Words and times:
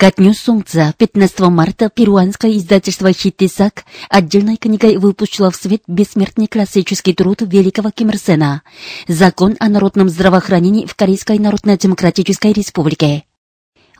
Ко 0.00 0.12
дню 0.16 0.32
солнца 0.32 0.94
15 0.96 1.40
марта 1.50 1.90
перуанское 1.90 2.56
издательство 2.56 3.12
«Хиттисак» 3.12 3.84
отдельной 4.08 4.56
книгой 4.56 4.96
выпустило 4.96 5.50
в 5.50 5.56
свет 5.56 5.82
бессмертный 5.88 6.46
классический 6.46 7.14
труд 7.14 7.38
великого 7.40 7.90
Ким 7.90 8.10
Ир 8.10 8.18
Сена 8.18 8.62
«Закон 9.08 9.56
о 9.58 9.68
народном 9.68 10.08
здравоохранении 10.08 10.86
в 10.86 10.94
Корейской 10.94 11.40
Народно-Демократической 11.40 12.52
Республике». 12.52 13.24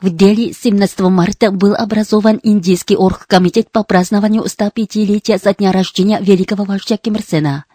В 0.01 0.09
Дели 0.09 0.53
17 0.53 1.01
марта 1.01 1.51
был 1.51 1.75
образован 1.75 2.39
Индийский 2.41 2.95
оргкомитет 2.95 3.69
по 3.69 3.83
празднованию 3.83 4.43
105-летия 4.43 5.37
со 5.37 5.53
дня 5.53 5.73
рождения 5.73 6.21
великого 6.21 6.63
вождя 6.63 6.95
Ким 6.95 7.15
Ир 7.15 7.21
Сена. 7.21 7.65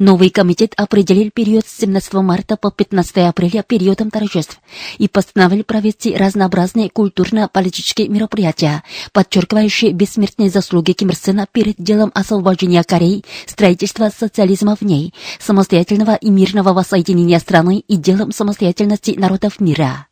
Новый 0.00 0.30
комитет 0.30 0.72
определил 0.76 1.30
период 1.32 1.68
с 1.68 1.78
17 1.78 2.14
марта 2.14 2.56
по 2.56 2.72
15 2.72 3.18
апреля 3.18 3.62
периодом 3.62 4.10
торжеств 4.10 4.58
и 4.98 5.06
постановил 5.06 5.62
провести 5.62 6.16
разнообразные 6.16 6.90
культурно-политические 6.90 8.08
мероприятия, 8.08 8.82
подчеркивающие 9.12 9.92
бессмертные 9.92 10.50
заслуги 10.50 10.90
Ким 10.94 11.10
Ир 11.10 11.14
Сена 11.14 11.46
перед 11.50 11.76
делом 11.78 12.10
освобождения 12.12 12.82
Кореи, 12.82 13.22
строительства 13.46 14.10
социализма 14.10 14.74
в 14.74 14.82
ней, 14.82 15.14
самостоятельного 15.38 16.16
и 16.16 16.28
мирного 16.28 16.72
воссоединения 16.72 17.38
страны 17.38 17.84
и 17.86 17.96
делом 17.96 18.32
самостоятельности 18.32 19.14
народов 19.16 19.60
мира. 19.60 20.08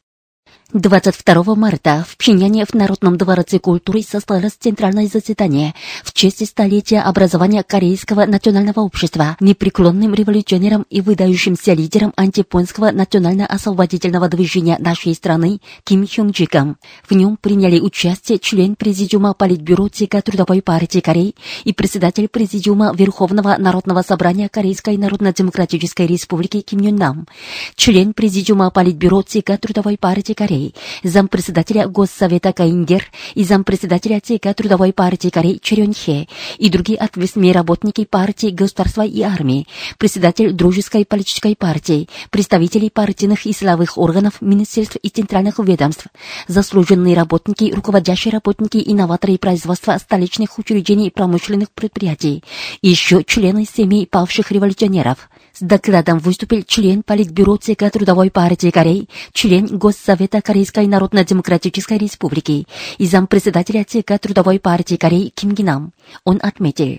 22 0.73 1.55
марта 1.55 2.05
в 2.09 2.17
Пхеньяне 2.17 2.65
в 2.67 2.75
Народном 2.75 3.17
дворце 3.17 3.61
культуры 3.61 4.03
состоялось 4.03 4.55
центральное 4.59 5.07
заседание 5.07 5.75
в 6.03 6.13
честь 6.13 6.45
столетия 6.45 7.03
образования 7.03 7.63
Корейского 7.63 8.27
национального 8.27 8.81
общества, 8.81 9.37
непреклонным 9.39 10.13
революционером 10.13 10.85
и 10.91 11.01
выдающимся 11.01 11.73
лидером 11.73 12.13
антипонского 12.17 12.91
национально-освободительного 12.91 14.29
движения 14.29 14.77
нашей 14.81 15.15
страны 15.15 15.61
Ким 15.85 16.05
Хюнджиком. 16.05 16.79
В 17.09 17.15
нем 17.15 17.39
приняли 17.41 17.79
участие 17.79 18.41
член 18.41 18.75
Президиума 18.75 19.35
Политбюро 19.35 19.87
ЦК 19.87 20.21
Трудовой 20.21 20.63
партии 20.63 20.99
Кореи 20.99 21.37
и 21.63 21.73
председатель 21.73 22.27
Президиума 22.27 22.93
Верховного 22.93 23.55
Народного 23.57 24.03
собрания 24.03 24.49
Корейской 24.49 24.97
Народно-Демократической 24.97 26.09
Республики 26.09 26.61
Ким 26.61 26.81
Юн 26.81 26.97
Нам, 26.97 27.29
член 27.77 28.13
Президиума 28.15 28.73
Политбюро 28.73 29.23
ЦК 29.23 29.61
Трудовой 29.61 29.97
партии 29.97 30.33
Кореи, 30.33 30.56
зампредседателя 31.03 31.87
Госсовета 31.87 32.53
Каиндер 32.53 33.05
и 33.35 33.45
зампредседателя 33.45 34.21
ЦК 34.21 34.55
Трудовой 34.55 34.93
партии 34.93 35.31
Кореи 35.31 35.59
Черен 35.63 35.93
Хе 35.93 36.27
и 36.59 36.69
другие 36.69 36.99
ответственные 36.99 37.53
работники 37.53 38.05
партии, 38.05 38.49
государства 38.49 39.03
и 39.03 39.23
армии, 39.23 39.67
председатель 39.99 40.53
Дружеской 40.53 41.05
политической 41.05 41.55
партии, 41.57 42.09
представители 42.31 42.89
партийных 42.89 43.47
и 43.47 43.53
силовых 43.53 43.99
органов, 43.99 44.41
министерств 44.41 44.97
и 45.03 45.09
центральных 45.09 45.59
ведомств, 45.59 46.07
заслуженные 46.49 47.17
работники, 47.17 47.73
руководящие 47.73 48.33
работники 48.33 48.79
и 48.79 48.95
новаторы 48.95 49.39
производства 49.39 49.97
столичных 49.99 50.59
учреждений 50.59 51.09
и 51.09 51.11
промышленных 51.11 51.71
предприятий, 51.71 52.43
и 52.83 52.89
еще 52.89 53.23
члены 53.25 53.67
семей 53.67 54.07
павших 54.07 54.51
революционеров. 54.53 55.29
С 55.59 55.63
докладом 55.63 56.19
выступил 56.19 56.65
член 56.65 57.03
Политбюро 57.03 57.57
ЦК 57.57 57.91
Трудовой 57.91 58.31
партии 58.31 58.71
Кореи, 58.71 59.09
член 59.33 59.79
Госсовета 59.79 60.43
Корейской 60.43 60.87
Народно-Демократической 60.87 61.97
Республики 61.97 62.67
и 62.99 63.07
зампредседателя 63.07 63.85
ЦК 63.85 64.19
Трудовой 64.21 64.61
партии 64.61 64.97
Кореи 64.97 65.33
Ким 65.35 65.55
Гинам. 65.55 65.95
Он 66.25 66.41
отметил, 66.43 66.99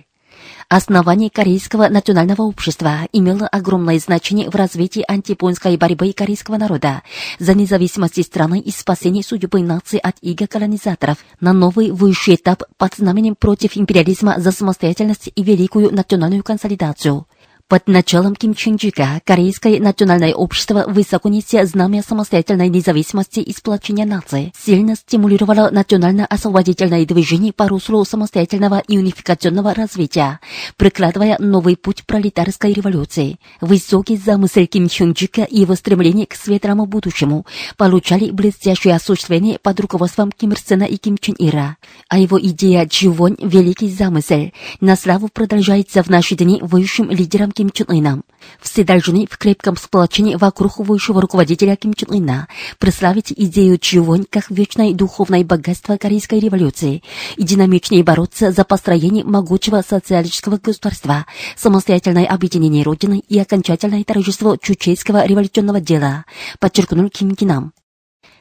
Основание 0.70 1.30
Корейского 1.30 1.88
национального 1.88 2.42
общества 2.42 3.08
имело 3.14 3.48
огромное 3.48 4.00
значение 4.00 4.50
в 4.50 4.56
развитии 4.56 5.06
антипонской 5.08 5.78
борьбы 5.78 6.12
корейского 6.14 6.58
народа 6.58 7.04
за 7.38 7.54
независимость 7.54 8.24
страны 8.24 8.60
и 8.60 8.72
спасение 8.72 9.24
судьбы 9.24 9.62
нации 9.62 10.00
от 10.02 10.16
иго 10.22 10.48
колонизаторов 10.48 11.20
на 11.40 11.54
новый 11.54 11.92
высший 11.92 12.36
этап 12.36 12.64
под 12.78 12.96
знаменем 12.96 13.36
против 13.36 13.78
империализма 13.78 14.40
за 14.40 14.52
самостоятельность 14.52 15.30
и 15.34 15.44
великую 15.44 15.94
национальную 15.94 16.44
консолидацию. 16.44 17.28
Под 17.70 17.86
началом 17.90 18.34
Ким 18.34 18.54
Чен 18.54 18.78
Чжика 18.78 19.22
Корейское 19.26 19.82
национальное 19.82 20.34
общество, 20.34 20.86
высоко 20.88 21.28
неся 21.28 21.66
знамя 21.66 22.02
самостоятельной 22.02 22.70
независимости 22.70 23.42
и 23.42 23.52
сплочения 23.54 24.06
нации, 24.06 24.54
сильно 24.58 24.96
стимулировало 24.96 25.70
национально-освободительное 25.70 27.06
движение 27.06 27.52
по 27.52 27.68
руслу 27.68 28.06
самостоятельного 28.06 28.82
и 28.88 28.98
унификационного 28.98 29.74
развития, 29.74 30.40
прокладывая 30.78 31.36
новый 31.40 31.76
путь 31.76 32.06
пролетарской 32.06 32.72
революции. 32.72 33.38
Высокий 33.60 34.16
замысел 34.16 34.66
Ким 34.66 34.88
Чен 34.88 35.14
Чжика 35.14 35.44
и 35.44 35.60
его 35.60 35.76
стремление 35.76 36.26
к 36.26 36.36
светлому 36.36 36.86
будущему 36.86 37.46
получали 37.76 38.32
блестящее 38.32 38.96
осуществление 38.96 39.60
под 39.62 39.78
руководством 39.82 40.32
Ким 40.32 40.54
Ир 40.54 40.60
Сена 40.66 40.86
и 40.86 40.96
Ким 40.96 41.18
Чен 41.18 41.36
Ира. 41.38 41.76
А 42.08 42.18
его 42.18 42.40
идея 42.40 42.86
Дживонь 42.86 43.36
«Великий 43.42 43.90
замысел» 43.90 44.54
на 44.80 44.96
славу 44.96 45.28
продолжается 45.28 46.02
в 46.02 46.08
наши 46.08 46.36
дни 46.36 46.60
высшим 46.62 47.12
лидером 47.12 47.52
Ким 47.58 47.72
Чен 47.72 47.88
Ыном. 47.90 48.24
Все 48.62 48.84
должны 48.84 49.26
в 49.26 49.36
крепком 49.40 49.78
сплочении 49.78 50.36
вокруг 50.36 50.78
высшего 50.78 51.20
руководителя 51.24 51.76
Ким 51.76 51.96
Чен 51.96 52.14
Ына 52.14 52.48
прославить 52.78 53.34
идею 53.36 53.80
Чивонь 53.80 54.26
как 54.30 54.52
вечное 54.52 54.94
духовное 54.94 55.44
богатство 55.44 55.98
Корейской 55.98 56.40
революции 56.40 57.02
и 57.36 57.42
динамичнее 57.42 58.04
бороться 58.04 58.52
за 58.52 58.64
построение 58.64 59.24
могучего 59.24 59.82
социалистического 59.82 60.58
государства, 60.58 61.26
самостоятельное 61.56 62.28
объединение 62.28 62.84
Родины 62.84 63.24
и 63.28 63.40
окончательное 63.40 64.04
торжество 64.04 64.56
чучейского 64.56 65.26
революционного 65.26 65.82
дела, 65.82 66.26
подчеркнул 66.60 67.10
Ким 67.10 67.34
Кинам. 67.36 67.74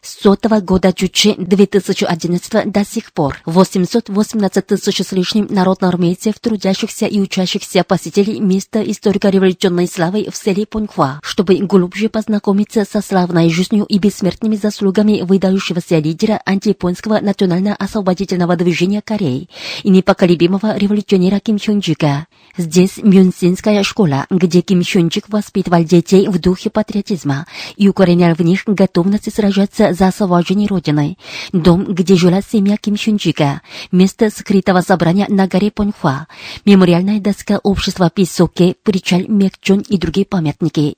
С 0.07 0.23
сотого 0.23 0.61
года 0.61 0.93
Чучи 0.93 1.35
2011 1.37 2.71
до 2.71 2.85
сих 2.85 3.13
пор 3.13 3.39
818 3.45 4.65
тысяч 4.65 5.05
с 5.05 5.11
лишним 5.11 5.49
народноармейцев, 5.51 6.39
трудящихся 6.39 7.07
и 7.07 7.19
учащихся 7.19 7.83
посетили 7.83 8.39
место 8.39 8.89
историко-революционной 8.89 9.89
славы 9.89 10.29
в 10.31 10.37
селе 10.37 10.65
Понхва, 10.65 11.19
чтобы 11.25 11.57
глубже 11.57 12.09
познакомиться 12.09 12.85
со 12.89 13.01
славной 13.01 13.51
жизнью 13.51 13.85
и 13.85 13.99
бессмертными 13.99 14.55
заслугами 14.55 15.23
выдающегося 15.23 15.99
лидера 15.99 16.41
антияпонского 16.47 17.19
национально-освободительного 17.19 18.55
движения 18.55 19.03
Кореи 19.03 19.49
и 19.83 19.91
непоколебимого 19.91 20.77
революционера 20.77 21.41
Ким 21.41 21.59
Хёнджика. 21.59 22.29
Здесь 22.57 22.99
Мюнсинская 22.99 23.83
школа, 23.83 24.27
где 24.31 24.61
Ким 24.61 24.85
Хёнджик 24.85 25.29
воспитывал 25.29 25.83
детей 25.83 26.29
в 26.29 26.39
духе 26.39 26.71
патриотизма 26.71 27.49
и 27.77 27.89
укоренял 27.89 28.37
в 28.37 28.41
них 28.43 28.63
готовность 28.67 29.35
сражаться 29.35 29.96
за 29.97 30.09
освобождение 30.09 30.69
Родины. 30.69 31.17
Дом, 31.53 31.85
где 31.85 32.15
жила 32.15 32.41
семья 32.43 32.77
Ким 32.77 32.97
Хюнджика. 32.97 33.63
Место 33.91 34.31
скрытого 34.31 34.81
собрания 34.81 35.27
на 35.29 35.49
горе 35.49 35.71
Понхва. 35.71 36.29
Мемориальная 36.65 37.21
доска 37.21 37.59
общества 37.63 38.11
Писоке, 38.11 38.77
причаль 38.83 39.27
Мекчон 39.29 39.81
и 39.81 39.99
другие 39.99 40.27
памятники. 40.27 40.97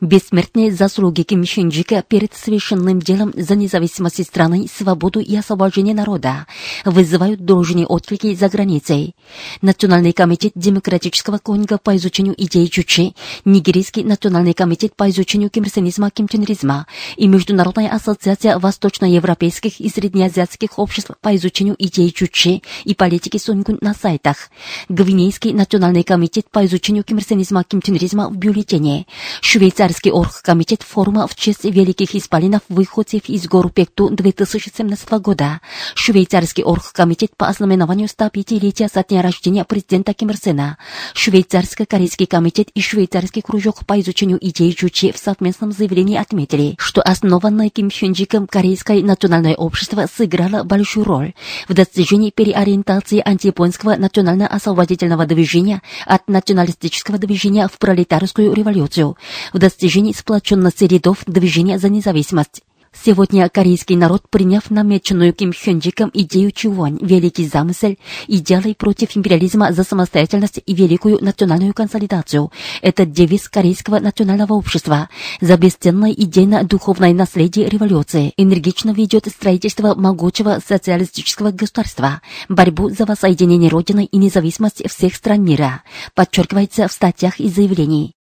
Бессмертные 0.00 0.70
заслуги 0.70 1.22
Ким 1.22 1.44
Шинджика 1.44 2.04
перед 2.06 2.32
совершенным 2.32 3.00
делом 3.00 3.32
за 3.34 3.56
независимость 3.56 4.24
страны, 4.24 4.68
свободу 4.72 5.18
и 5.18 5.34
освобождение 5.34 5.92
народа 5.92 6.46
вызывают 6.84 7.44
должные 7.44 7.84
отклики 7.84 8.32
за 8.36 8.48
границей. 8.48 9.16
Национальный 9.60 10.12
комитет 10.12 10.52
демократического 10.54 11.38
конга 11.38 11.78
по 11.78 11.96
изучению 11.96 12.36
идей 12.40 12.68
Чучи, 12.68 13.16
Нигерийский 13.44 14.04
национальный 14.04 14.54
комитет 14.54 14.94
по 14.94 15.10
изучению 15.10 15.50
кимрсенизма, 15.50 16.10
кимченризма 16.12 16.86
и 17.16 17.26
Международная 17.26 17.88
ассоциация 17.88 18.56
восточноевропейских 18.56 19.80
и 19.80 19.88
среднеазиатских 19.88 20.78
обществ 20.78 21.10
по 21.20 21.34
изучению 21.34 21.74
идей 21.76 22.12
Чучи 22.12 22.62
и 22.84 22.94
политики 22.94 23.38
Сунгун 23.38 23.78
на 23.80 23.94
сайтах. 23.94 24.50
Гвинейский 24.88 25.52
национальный 25.52 26.04
комитет 26.04 26.48
по 26.52 26.64
изучению 26.66 27.02
кимрсенизма, 27.02 27.64
кимченризма 27.64 28.28
в 28.28 28.36
бюллетене. 28.36 29.04
Швейцарий 29.40 29.87
Швейцарский 29.88 30.10
оргкомитет 30.10 30.82
форума 30.82 31.26
в 31.26 31.34
честь 31.34 31.64
великих 31.64 32.14
исполинов 32.14 32.60
выходцев 32.68 33.22
из 33.26 33.48
гор 33.48 33.70
Пекту 33.70 34.10
2017 34.10 35.10
года. 35.12 35.60
Швейцарский 35.94 36.62
оргкомитет 36.62 37.30
по 37.36 37.48
ознаменованию 37.48 38.06
105-летия 38.06 38.90
со 38.92 39.02
дня 39.02 39.22
рождения 39.22 39.64
президента 39.64 40.12
Ким 40.12 40.28
Ир 40.28 40.36
Сена. 40.36 40.76
Швейцарско-корейский 41.14 42.26
комитет 42.26 42.68
и 42.74 42.82
швейцарский 42.82 43.40
кружок 43.40 43.86
по 43.86 43.98
изучению 44.00 44.38
идей 44.46 44.74
Чучи 44.74 45.10
в 45.10 45.16
совместном 45.16 45.72
заявлении 45.72 46.18
отметили, 46.18 46.74
что 46.78 47.00
основанное 47.00 47.70
Ким 47.70 47.90
Хюнджиком 47.90 48.46
Корейское 48.46 49.02
национальное 49.02 49.54
общество 49.54 50.06
сыграло 50.14 50.64
большую 50.64 51.06
роль 51.06 51.32
в 51.66 51.72
достижении 51.72 52.30
переориентации 52.30 53.22
антияпонского 53.24 53.96
национально-освободительного 53.96 55.24
движения 55.24 55.80
от 56.04 56.28
националистического 56.28 57.16
движения 57.16 57.68
в 57.68 57.78
пролетарскую 57.78 58.52
революцию, 58.52 59.16
в 59.54 59.58
достижении 59.58 59.77
сплоченности 60.16 60.84
рядов 60.84 61.18
движения 61.26 61.78
за 61.78 61.88
независимость. 61.88 62.62
Сегодня 62.92 63.48
корейский 63.48 63.96
народ, 63.96 64.28
приняв 64.30 64.70
намеченную 64.70 65.32
Ким 65.32 65.52
Хёнджиком 65.52 66.10
идею 66.14 66.50
Чувонь, 66.50 66.98
великий 67.00 67.46
замысел, 67.46 67.96
идеалы 68.26 68.74
против 68.74 69.16
империализма 69.16 69.72
за 69.72 69.84
самостоятельность 69.84 70.60
и 70.64 70.74
великую 70.74 71.22
национальную 71.22 71.74
консолидацию, 71.74 72.50
это 72.82 73.06
девиз 73.06 73.48
корейского 73.48 74.00
национального 74.00 74.54
общества, 74.54 75.08
за 75.40 75.56
бесценное 75.56 76.12
идейно-духовное 76.12 77.12
наследие 77.12 77.68
революции, 77.68 78.32
энергично 78.36 78.90
ведет 78.90 79.26
строительство 79.26 79.94
могучего 79.94 80.60
социалистического 80.66 81.50
государства, 81.52 82.20
борьбу 82.48 82.90
за 82.90 83.04
воссоединение 83.04 83.70
Родины 83.70 84.06
и 84.06 84.16
независимость 84.16 84.82
всех 84.90 85.14
стран 85.14 85.44
мира, 85.44 85.82
подчеркивается 86.14 86.88
в 86.88 86.92
статьях 86.92 87.38
и 87.38 87.48
заявлений. 87.48 88.17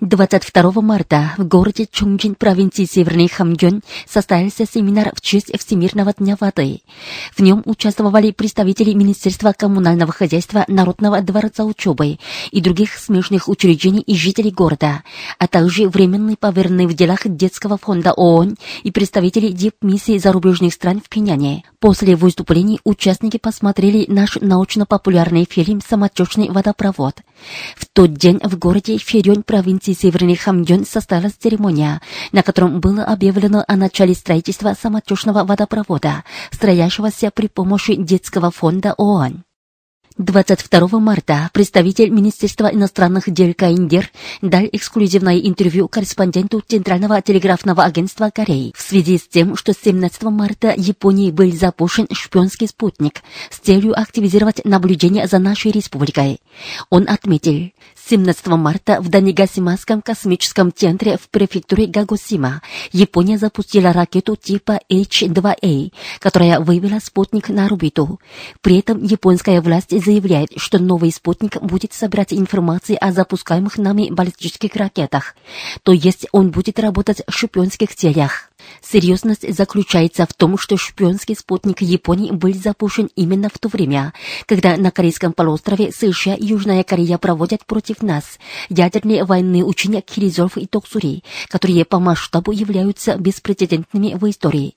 22 0.00 0.80
марта 0.82 1.34
в 1.38 1.46
городе 1.46 1.86
Чунджин 1.90 2.34
провинции 2.34 2.84
Северный 2.84 3.28
Хамгён 3.28 3.82
состоялся 4.08 4.66
семинар 4.66 5.12
в 5.14 5.20
честь 5.20 5.56
Всемирного 5.56 6.12
дня 6.12 6.36
воды. 6.40 6.80
В 7.36 7.40
нем 7.40 7.62
участвовали 7.64 8.32
представители 8.32 8.92
Министерства 8.92 9.52
коммунального 9.52 10.12
хозяйства 10.12 10.64
Народного 10.66 11.20
дворца 11.20 11.64
учебы 11.64 12.18
и 12.50 12.60
других 12.60 12.98
смежных 12.98 13.48
учреждений 13.48 14.00
и 14.00 14.16
жителей 14.16 14.50
города, 14.50 15.04
а 15.38 15.46
также 15.46 15.88
временный 15.88 16.36
поверенный 16.36 16.86
в 16.86 16.94
делах 16.94 17.20
детского 17.24 17.78
фонда 17.78 18.12
ООН 18.12 18.56
и 18.82 18.90
представители 18.90 19.48
дипмиссии 19.48 20.18
зарубежных 20.18 20.74
стран 20.74 21.00
в 21.04 21.08
Пиняне. 21.08 21.62
После 21.84 22.16
выступлений 22.16 22.80
участники 22.84 23.36
посмотрели 23.36 24.06
наш 24.10 24.36
научно-популярный 24.36 25.44
фильм 25.44 25.82
«Самотечный 25.86 26.48
водопровод». 26.48 27.20
В 27.76 27.84
тот 27.92 28.14
день 28.14 28.40
в 28.42 28.56
городе 28.56 28.96
Ферёнь 28.96 29.42
провинции 29.42 29.92
Северный 29.92 30.34
Хамдён 30.34 30.86
состоялась 30.86 31.34
церемония, 31.34 32.00
на 32.32 32.42
котором 32.42 32.80
было 32.80 33.04
объявлено 33.04 33.66
о 33.68 33.76
начале 33.76 34.14
строительства 34.14 34.74
самотечного 34.80 35.44
водопровода, 35.44 36.24
строящегося 36.50 37.30
при 37.30 37.48
помощи 37.48 37.96
детского 37.96 38.50
фонда 38.50 38.94
ООН. 38.96 39.44
22 40.16 41.00
марта 41.00 41.50
представитель 41.52 42.10
Министерства 42.10 42.68
иностранных 42.68 43.28
дел 43.28 43.52
Каиндер 43.52 44.12
дал 44.42 44.62
эксклюзивное 44.70 45.40
интервью 45.40 45.88
корреспонденту 45.88 46.62
Центрального 46.64 47.20
телеграфного 47.20 47.82
агентства 47.82 48.30
Кореи 48.32 48.72
в 48.76 48.80
связи 48.80 49.18
с 49.18 49.26
тем, 49.26 49.56
что 49.56 49.72
17 49.72 50.22
марта 50.24 50.72
Японии 50.76 51.32
был 51.32 51.50
запущен 51.50 52.06
шпионский 52.12 52.68
спутник 52.68 53.22
с 53.50 53.58
целью 53.58 54.00
активизировать 54.00 54.64
наблюдение 54.64 55.26
за 55.26 55.40
нашей 55.40 55.72
республикой. 55.72 56.38
Он 56.90 57.08
отметил, 57.08 57.72
17 58.06 58.46
марта 58.48 59.00
в 59.00 59.08
Данигасимасском 59.08 60.02
космическом 60.02 60.70
центре 60.74 61.16
в 61.16 61.30
префектуре 61.30 61.86
Гагосима 61.86 62.60
Япония 62.92 63.38
запустила 63.38 63.94
ракету 63.94 64.36
типа 64.36 64.80
H-2A, 64.90 65.90
которая 66.18 66.60
вывела 66.60 66.98
спутник 66.98 67.48
на 67.48 67.64
орбиту. 67.64 68.20
При 68.60 68.80
этом 68.80 69.02
японская 69.02 69.62
власть 69.62 69.98
заявляет, 70.04 70.50
что 70.56 70.78
новый 70.78 71.12
спутник 71.12 71.62
будет 71.62 71.94
собирать 71.94 72.34
информацию 72.34 72.98
о 73.00 73.10
запускаемых 73.10 73.78
нами 73.78 74.10
баллистических 74.10 74.76
ракетах, 74.76 75.34
то 75.82 75.92
есть 75.92 76.26
он 76.32 76.50
будет 76.50 76.78
работать 76.78 77.22
в 77.26 77.32
шпионских 77.32 77.94
целях. 77.94 78.50
Серьезность 78.82 79.52
заключается 79.54 80.26
в 80.26 80.34
том, 80.34 80.58
что 80.58 80.76
шпионский 80.76 81.36
спутник 81.36 81.80
Японии 81.80 82.30
был 82.30 82.52
запущен 82.54 83.08
именно 83.16 83.48
в 83.48 83.58
то 83.58 83.68
время, 83.68 84.12
когда 84.46 84.76
на 84.76 84.90
Корейском 84.90 85.32
полуострове 85.32 85.90
США 85.92 86.34
и 86.34 86.46
Южная 86.46 86.84
Корея 86.84 87.18
проводят 87.18 87.64
против 87.66 88.02
нас 88.02 88.38
ядерные 88.68 89.24
военные 89.24 89.64
учения 89.64 90.00
Киризов 90.00 90.56
и 90.56 90.66
Токсури, 90.66 91.24
которые 91.48 91.84
по 91.84 91.98
масштабу 91.98 92.52
являются 92.52 93.16
беспрецедентными 93.16 94.14
в 94.14 94.28
истории. 94.28 94.74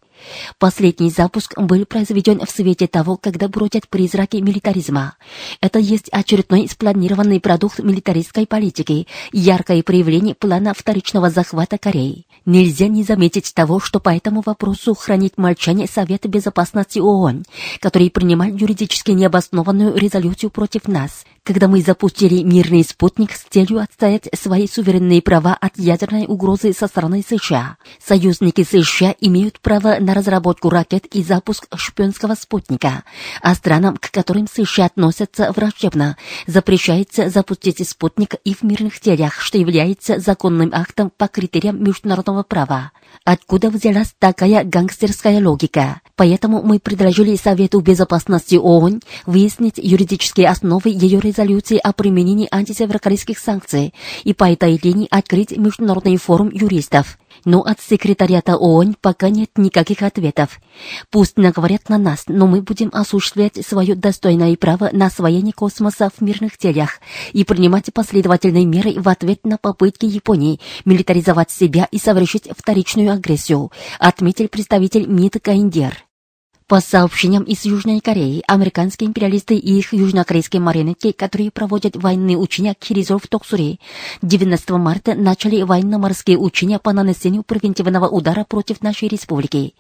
Последний 0.60 1.10
запуск 1.10 1.58
был 1.60 1.86
произведен 1.86 2.46
в 2.46 2.50
свете 2.50 2.88
того, 2.88 3.18
когда 3.18 3.48
бродят 3.48 3.88
призраки 3.88 4.38
милитаризма. 4.38 5.16
Это 5.62 5.80
есть 5.80 6.10
очередной 6.12 6.68
спланированный 6.68 7.40
продукт 7.40 7.80
милитаристской 7.80 8.46
политики, 8.46 9.08
яркое 9.32 9.84
проявление 9.84 10.36
плана 10.36 10.74
вторичного 10.74 11.30
захвата 11.30 11.78
Кореи. 11.78 12.26
Нельзя 12.46 12.88
не 12.88 13.04
заметить 13.04 13.54
того, 13.54 13.80
что 13.80 14.00
по 14.00 14.10
этому 14.10 14.42
вопросу 14.46 14.96
хранит 14.96 15.38
молчание 15.38 15.88
Совета 15.88 16.28
Безопасности 16.28 17.00
ООН, 17.00 17.44
который 17.80 18.10
принимал 18.10 18.48
юридически 18.48 19.12
необоснованную 19.12 19.96
резолюцию 19.96 20.50
против 20.50 20.88
нас, 20.88 21.26
когда 21.48 21.70
мы 21.70 21.82
запустили 21.82 22.44
мирный 22.44 22.84
спутник 22.84 23.32
с 23.32 23.44
целью 23.44 23.80
отстоять 23.80 24.28
свои 24.38 24.68
суверенные 24.68 25.22
права 25.22 25.58
от 25.62 25.78
ядерной 25.78 26.26
угрозы 26.28 26.74
со 26.74 26.88
стороны 26.88 27.24
США. 27.26 27.78
Союзники 28.06 28.66
США 28.66 29.16
имеют 29.22 29.62
право 29.62 29.96
на 30.02 30.14
разработку 30.14 30.70
ракет 30.70 31.06
и 31.06 31.24
запуск 31.24 31.68
шпионского 31.74 32.36
спутника, 32.36 33.06
а 33.42 33.56
странам, 33.56 33.96
к 33.96 34.12
которым 34.12 34.46
США 34.54 34.88
относятся 34.88 35.54
враждебно, 35.54 36.18
запрещается 36.48 37.30
запустить 37.30 37.88
спутник 37.88 38.36
и 38.44 38.54
в 38.54 38.64
мирных 38.64 39.00
целях, 39.00 39.40
что 39.40 39.58
является 39.58 40.20
законным 40.20 40.72
актом 40.74 41.14
по 41.16 41.30
критериям 41.30 41.82
международного 41.82 42.44
права. 42.44 42.92
Откуда 43.24 43.70
взялась 43.70 44.14
такая 44.20 44.66
гангстерская 44.66 45.42
логика? 45.42 46.02
Поэтому 46.18 46.64
мы 46.64 46.80
предложили 46.80 47.36
Совету 47.36 47.80
Безопасности 47.80 48.56
ООН 48.56 49.02
выяснить 49.28 49.78
юридические 49.78 50.50
основы 50.50 50.90
ее 50.90 51.20
резолюции 51.20 51.78
о 51.78 51.94
применении 51.94 52.48
антисеверокорейских 52.52 53.38
санкций 53.38 53.94
и 54.24 54.34
по 54.34 54.52
этой 54.52 54.80
линии 54.82 55.08
открыть 55.12 55.56
международный 55.56 56.18
форум 56.18 56.50
юристов. 56.52 57.20
Но 57.46 57.62
от 57.62 57.80
секретариата 57.80 58.58
ООН 58.58 58.96
пока 59.00 59.30
нет 59.30 59.52
никаких 59.58 60.02
ответов. 60.02 60.60
Пусть 61.12 61.38
наговорят 61.38 61.88
на 61.88 62.00
нас, 62.00 62.24
но 62.28 62.48
мы 62.48 62.64
будем 62.64 62.90
осуществлять 62.94 63.64
свое 63.64 63.94
достойное 63.94 64.56
право 64.58 64.90
на 64.92 65.06
освоение 65.06 65.54
космоса 65.54 66.10
в 66.10 66.20
мирных 66.22 66.58
целях 66.58 67.00
и 67.32 67.44
принимать 67.44 67.94
последовательные 67.94 68.66
меры 68.66 69.00
в 69.00 69.08
ответ 69.08 69.46
на 69.46 69.60
попытки 69.60 70.06
Японии 70.06 70.60
милитаризовать 70.84 71.52
себя 71.52 71.88
и 71.92 72.00
совершить 72.00 72.50
вторичную 72.58 73.12
агрессию, 73.12 73.72
отметил 74.00 74.48
представитель 74.48 75.06
МИД 75.06 75.40
Каиндер. 75.44 76.07
По 76.68 76.82
сообщениям 76.82 77.44
из 77.44 77.64
Южной 77.64 78.02
Кореи, 78.02 78.44
американские 78.46 79.08
империалисты 79.08 79.56
и 79.56 79.80
их 79.80 79.94
южнокорейские 79.94 80.62
марионетки, 80.62 81.14
которые 81.14 81.50
проводят 81.50 81.96
военные 81.96 82.36
учения 82.36 82.76
Киризор 82.78 83.22
в 83.24 83.28
Токсуре, 83.28 83.80
19 84.22 84.72
марта 84.72 85.16
начали 85.16 85.62
военно-морские 85.62 86.38
учения 86.38 86.78
по 86.78 86.92
нанесению 86.92 87.44
превентивного 87.44 88.10
удара 88.10 88.44
против 88.44 88.82
нашей 88.82 89.08
республики. 89.08 89.76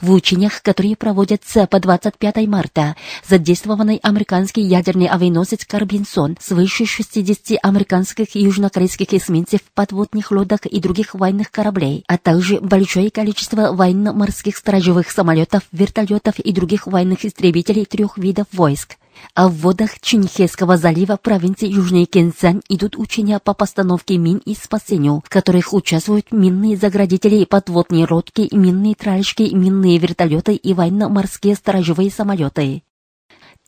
В 0.00 0.12
учениях, 0.12 0.62
которые 0.62 0.96
проводятся 0.96 1.66
по 1.66 1.78
25 1.78 2.48
марта, 2.48 2.96
задействованный 3.28 4.00
американский 4.02 4.62
ядерный 4.62 5.08
авианосец 5.08 5.66
Карбинсон, 5.66 6.38
свыше 6.40 6.86
60 6.86 7.58
американских 7.62 8.34
и 8.34 8.40
южнокорейских 8.44 9.12
эсминцев, 9.12 9.60
подводных 9.74 10.30
лодок 10.30 10.64
и 10.64 10.80
других 10.80 11.14
военных 11.14 11.50
кораблей, 11.50 12.02
а 12.08 12.16
также 12.16 12.60
большое 12.60 13.10
количество 13.10 13.74
военно-морских 13.74 14.56
сторожевых 14.56 15.10
самолетов, 15.10 15.64
вертолетов, 15.70 16.29
и 16.38 16.52
других 16.52 16.86
военных 16.86 17.24
истребителей 17.24 17.84
трех 17.84 18.16
видов 18.18 18.46
войск. 18.52 18.96
А 19.34 19.48
в 19.48 19.54
водах 19.54 20.00
Чинхесского 20.00 20.76
залива 20.76 21.16
провинции 21.16 21.68
Южный 21.68 22.06
Кенсан 22.06 22.62
идут 22.68 22.96
учения 22.96 23.38
по 23.38 23.54
постановке 23.54 24.16
мин 24.16 24.40
и 24.44 24.54
спасению, 24.54 25.22
в 25.24 25.28
которых 25.28 25.72
участвуют 25.74 26.32
минные 26.32 26.76
заградители, 26.76 27.44
подводные 27.44 28.06
лодки, 28.08 28.48
минные 28.52 28.94
тральщики, 28.94 29.54
минные 29.54 29.98
вертолеты 29.98 30.54
и 30.54 30.74
военно-морские 30.74 31.54
сторожевые 31.54 32.10
самолеты. 32.10 32.82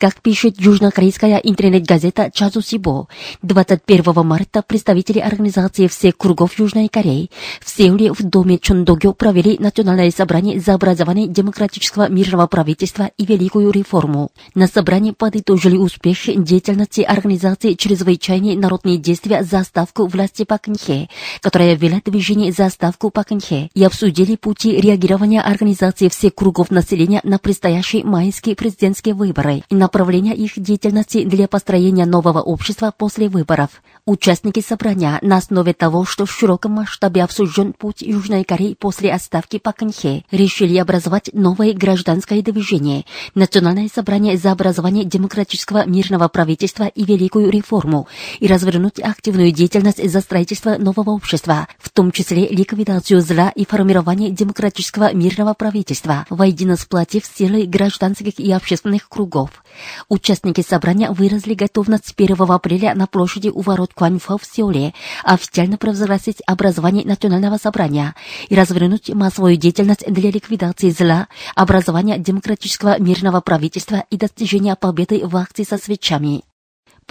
Как 0.03 0.21
пишет 0.21 0.61
южнокорейская 0.61 1.37
интернет-газета 1.37 2.33
Чазусибо, 2.35 3.07
21 3.43 4.27
марта 4.27 4.61
представители 4.61 5.21
организации 5.21 5.87
всех 5.87 6.17
кругов 6.17 6.59
Южной 6.59 6.89
Кореи 6.89 7.31
в 7.61 7.71
Сеуле 7.71 8.13
в 8.13 8.21
доме 8.21 8.59
Чондогё 8.59 9.13
провели 9.13 9.57
национальное 9.61 10.11
собрание 10.11 10.59
за 10.59 10.75
образование 10.75 11.29
демократического 11.29 12.09
мирного 12.09 12.49
правительства 12.49 13.13
и 13.17 13.25
великую 13.25 13.71
реформу. 13.71 14.33
На 14.57 14.67
собрании 14.67 15.13
подытожили 15.13 15.77
успех 15.77 16.19
деятельности 16.27 17.03
организации 17.03 17.75
чрезвычайные 17.75 18.59
народные 18.59 18.97
действия 18.97 19.45
за 19.45 19.63
ставку 19.63 20.09
власти 20.09 20.43
Пакнхе, 20.45 21.11
которая 21.41 21.77
вела 21.77 22.01
движение 22.05 22.51
за 22.51 22.71
ставку 22.71 23.11
Пакнхе, 23.11 23.71
и 23.73 23.85
обсудили 23.85 24.35
пути 24.35 24.81
реагирования 24.81 25.43
организации 25.43 26.09
всех 26.09 26.35
кругов 26.35 26.73
населения 26.73 27.21
на 27.23 27.39
предстоящие 27.39 28.03
майские 28.03 28.57
президентские 28.57 29.15
выборы 29.15 29.63
и 29.71 29.77
направления 29.93 30.35
их 30.35 30.53
деятельности 30.57 31.23
для 31.25 31.47
построения 31.47 32.07
нового 32.07 32.41
общества 32.41 32.95
после 32.97 33.29
выборов. 33.29 33.83
Участники 34.07 34.61
собрания 34.67 35.19
на 35.21 35.37
основе 35.37 35.75
того, 35.75 36.07
что 36.07 36.25
в 36.25 36.33
широком 36.33 36.73
масштабе 36.73 37.23
обсужден 37.23 37.75
путь 37.75 38.01
Южной 38.01 38.43
Кореи 38.43 38.73
после 38.73 39.13
отставки 39.13 39.59
Паканхе, 39.59 40.25
решили 40.31 40.79
образовать 40.79 41.29
новое 41.35 41.75
гражданское 41.75 42.41
движение, 42.41 43.05
Национальное 43.35 43.91
собрание 43.95 44.39
за 44.39 44.53
образование 44.53 45.05
демократического 45.05 45.85
мирного 45.85 46.29
правительства 46.29 46.85
и 46.85 47.05
великую 47.05 47.51
реформу, 47.51 48.09
и 48.41 48.47
развернуть 48.47 48.99
активную 48.99 49.53
деятельность 49.53 50.11
за 50.11 50.21
строительство 50.23 50.79
нового 50.79 51.11
общества, 51.11 51.69
в 51.79 51.91
том 51.91 52.13
числе 52.13 52.49
ликвидацию 52.49 53.21
зла 53.21 53.51
и 53.51 53.67
формирование 53.67 54.31
демократического 54.31 55.13
мирного 55.13 55.53
правительства, 55.53 56.25
воедино 56.31 56.77
сплотив 56.79 57.27
силы 57.27 57.67
гражданских 57.67 58.41
и 58.41 58.51
общественных 58.53 59.11
кругов. 59.11 59.62
Участники 60.09 60.61
собрания 60.61 61.11
выразили 61.11 61.55
готовность 61.55 62.09
с 62.09 62.15
1 62.17 62.37
апреля 62.41 62.95
на 62.95 63.07
площади 63.07 63.49
у 63.49 63.61
ворот 63.61 63.95
Куаньфа 63.95 64.39
в 64.39 64.45
Сеуле 64.45 64.95
официально 65.25 65.77
провозгласить 65.77 66.43
образование 66.47 67.05
национального 67.05 67.57
собрания 67.57 68.15
и 68.49 68.55
развернуть 68.55 69.11
массовую 69.11 69.57
деятельность 69.57 70.05
для 70.07 70.31
ликвидации 70.31 70.91
зла, 70.91 71.29
образования 71.55 72.19
демократического 72.19 73.01
мирного 73.01 73.41
правительства 73.41 74.05
и 74.11 74.17
достижения 74.17 74.77
победы 74.77 75.27
в 75.27 75.37
акции 75.37 75.65
со 75.65 75.79
свечами. 75.79 76.43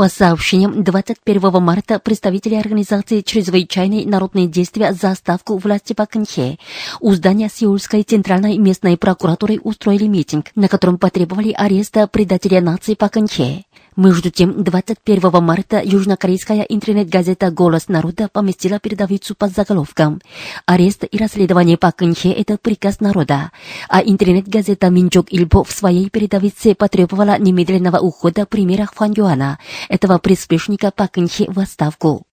По 0.01 0.09
сообщениям 0.09 0.83
21 0.83 1.61
марта 1.61 1.99
представители 1.99 2.55
организации 2.55 3.21
«Чрезвычайные 3.21 4.07
народные 4.07 4.47
действия 4.47 4.93
за 4.93 5.13
ставку 5.13 5.57
власти 5.57 5.93
по 5.93 6.07
Канхе» 6.07 6.57
у 7.01 7.11
здания 7.11 7.51
Сеульской 7.53 8.01
центральной 8.01 8.57
местной 8.57 8.97
прокуратуры 8.97 9.59
устроили 9.61 10.07
митинг, 10.07 10.47
на 10.55 10.69
котором 10.69 10.97
потребовали 10.97 11.53
ареста 11.55 12.07
предателя 12.07 12.61
нации 12.61 12.95
по 12.95 13.09
Канхе. 13.09 13.65
Между 13.97 14.31
тем, 14.31 14.63
21 14.63 15.43
марта 15.43 15.81
южнокорейская 15.83 16.61
интернет-газета 16.61 17.51
«Голос 17.51 17.89
народа» 17.89 18.29
поместила 18.31 18.79
передовицу 18.79 19.35
под 19.35 19.53
заголовком 19.53 20.21
«Арест 20.65 21.03
и 21.11 21.17
расследование 21.17 21.77
Пак 21.77 21.97
Кынхе– 21.97 22.31
это 22.31 22.57
приказ 22.57 23.01
народа», 23.01 23.51
а 23.89 24.01
интернет-газета 24.01 24.89
«Минчок 24.89 25.33
Ильбо» 25.33 25.65
в 25.65 25.71
своей 25.73 26.09
передовице 26.09 26.73
потребовала 26.73 27.37
немедленного 27.37 27.97
ухода 27.97 28.45
премьера 28.45 28.85
Хван 28.85 29.13
Юана, 29.13 29.59
этого 29.89 30.19
приспешника 30.19 30.91
Пак 30.91 31.11
Кынхе 31.11 31.51
в 31.51 31.59
отставку. 31.59 32.23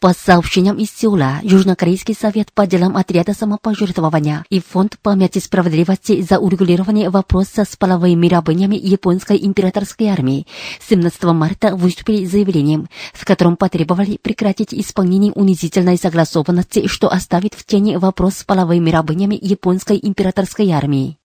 По 0.00 0.12
сообщениям 0.12 0.76
из 0.76 0.90
Сеула, 0.90 1.40
Южнокорейский 1.42 2.14
совет 2.14 2.52
по 2.52 2.66
делам 2.66 2.96
отряда 2.96 3.34
самопожертвования 3.34 4.44
и 4.48 4.60
Фонд 4.60 4.98
памяти 5.02 5.38
справедливости 5.38 6.22
за 6.22 6.38
урегулирование 6.38 7.10
вопроса 7.10 7.64
с 7.68 7.76
половыми 7.76 8.28
рабынями 8.28 8.76
японской 8.76 9.38
императорской 9.40 10.08
армии 10.08 10.46
17 10.88 11.24
марта 11.24 11.74
выступили 11.74 12.24
с 12.24 12.30
заявлением, 12.30 12.88
в 13.12 13.24
котором 13.24 13.56
потребовали 13.56 14.18
прекратить 14.20 14.72
исполнение 14.72 15.32
унизительной 15.32 15.98
согласованности, 15.98 16.86
что 16.86 17.08
оставит 17.08 17.54
в 17.54 17.64
тени 17.64 17.96
вопрос 17.96 18.36
с 18.36 18.44
половыми 18.44 18.90
рабынями 18.90 19.38
японской 19.40 19.98
императорской 20.00 20.70
армии. 20.70 21.18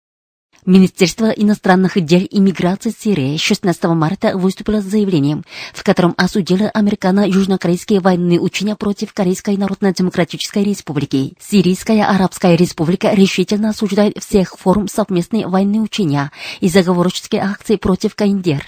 Министерство 0.65 1.25
иностранных 1.29 1.99
дел 2.05 2.21
и 2.21 2.39
миграции 2.39 2.93
Сирии 2.97 3.35
16 3.35 3.83
марта 3.83 4.37
выступило 4.37 4.79
с 4.79 4.85
заявлением, 4.85 5.43
в 5.73 5.83
котором 5.83 6.13
осудило 6.15 6.69
американо-южнокорейские 6.69 7.99
военные 7.99 8.39
учения 8.39 8.77
против 8.77 9.13
Корейской 9.13 9.57
Народно-Демократической 9.57 10.63
Республики. 10.63 11.33
Сирийская 11.37 12.05
Арабская 12.05 12.55
Республика 12.55 13.13
решительно 13.13 13.69
осуждает 13.69 14.23
всех 14.23 14.55
форм 14.57 14.87
совместной 14.87 15.45
военные 15.45 15.81
учения 15.81 16.31
и 16.61 16.69
заговорческие 16.69 17.41
акции 17.41 17.75
против 17.75 18.15
Каиндер. 18.15 18.63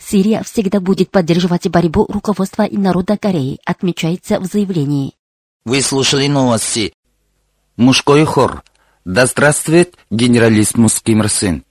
Сирия 0.00 0.42
всегда 0.42 0.80
будет 0.80 1.12
поддерживать 1.12 1.68
борьбу 1.68 2.06
руководства 2.08 2.64
и 2.64 2.76
народа 2.76 3.16
Кореи, 3.16 3.60
отмечается 3.64 4.40
в 4.40 4.46
заявлении. 4.46 5.14
Вы 5.64 5.80
слушали 5.80 6.26
новости. 6.26 6.92
Мужской 7.76 8.24
хор– 8.24 8.64
да 9.06 9.24
здравствует 9.26 9.94
генералиссимус 10.10 11.00
Ким 11.00 11.26
Сен! 11.28 11.62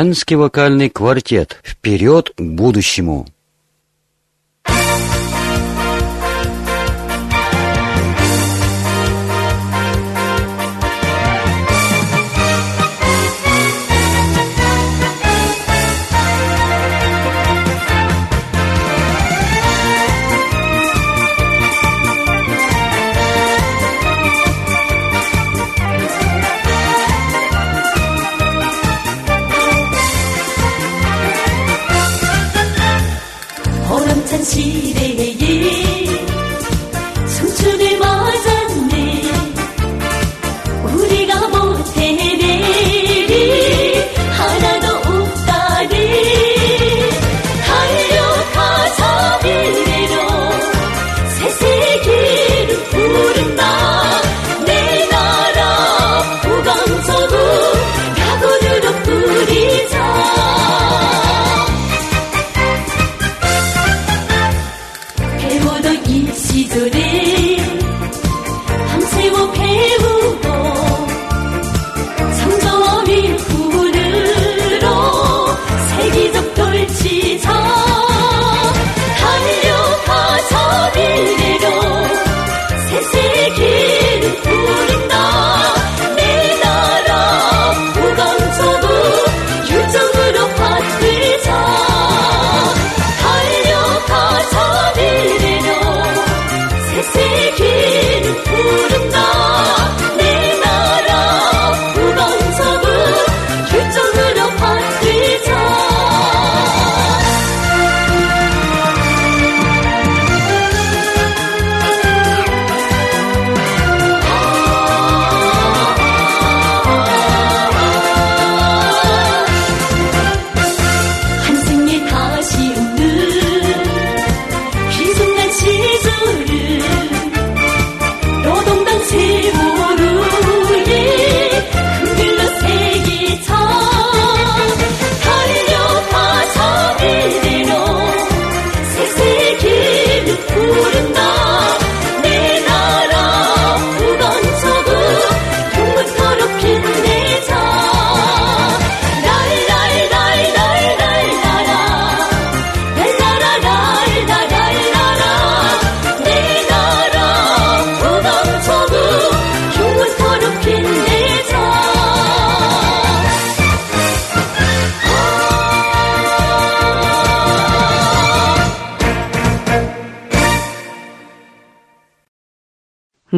Женский 0.00 0.36
вокальный 0.36 0.88
квартет 0.88 1.60
«Вперед 1.62 2.32
к 2.34 2.40
будущему». 2.40 3.26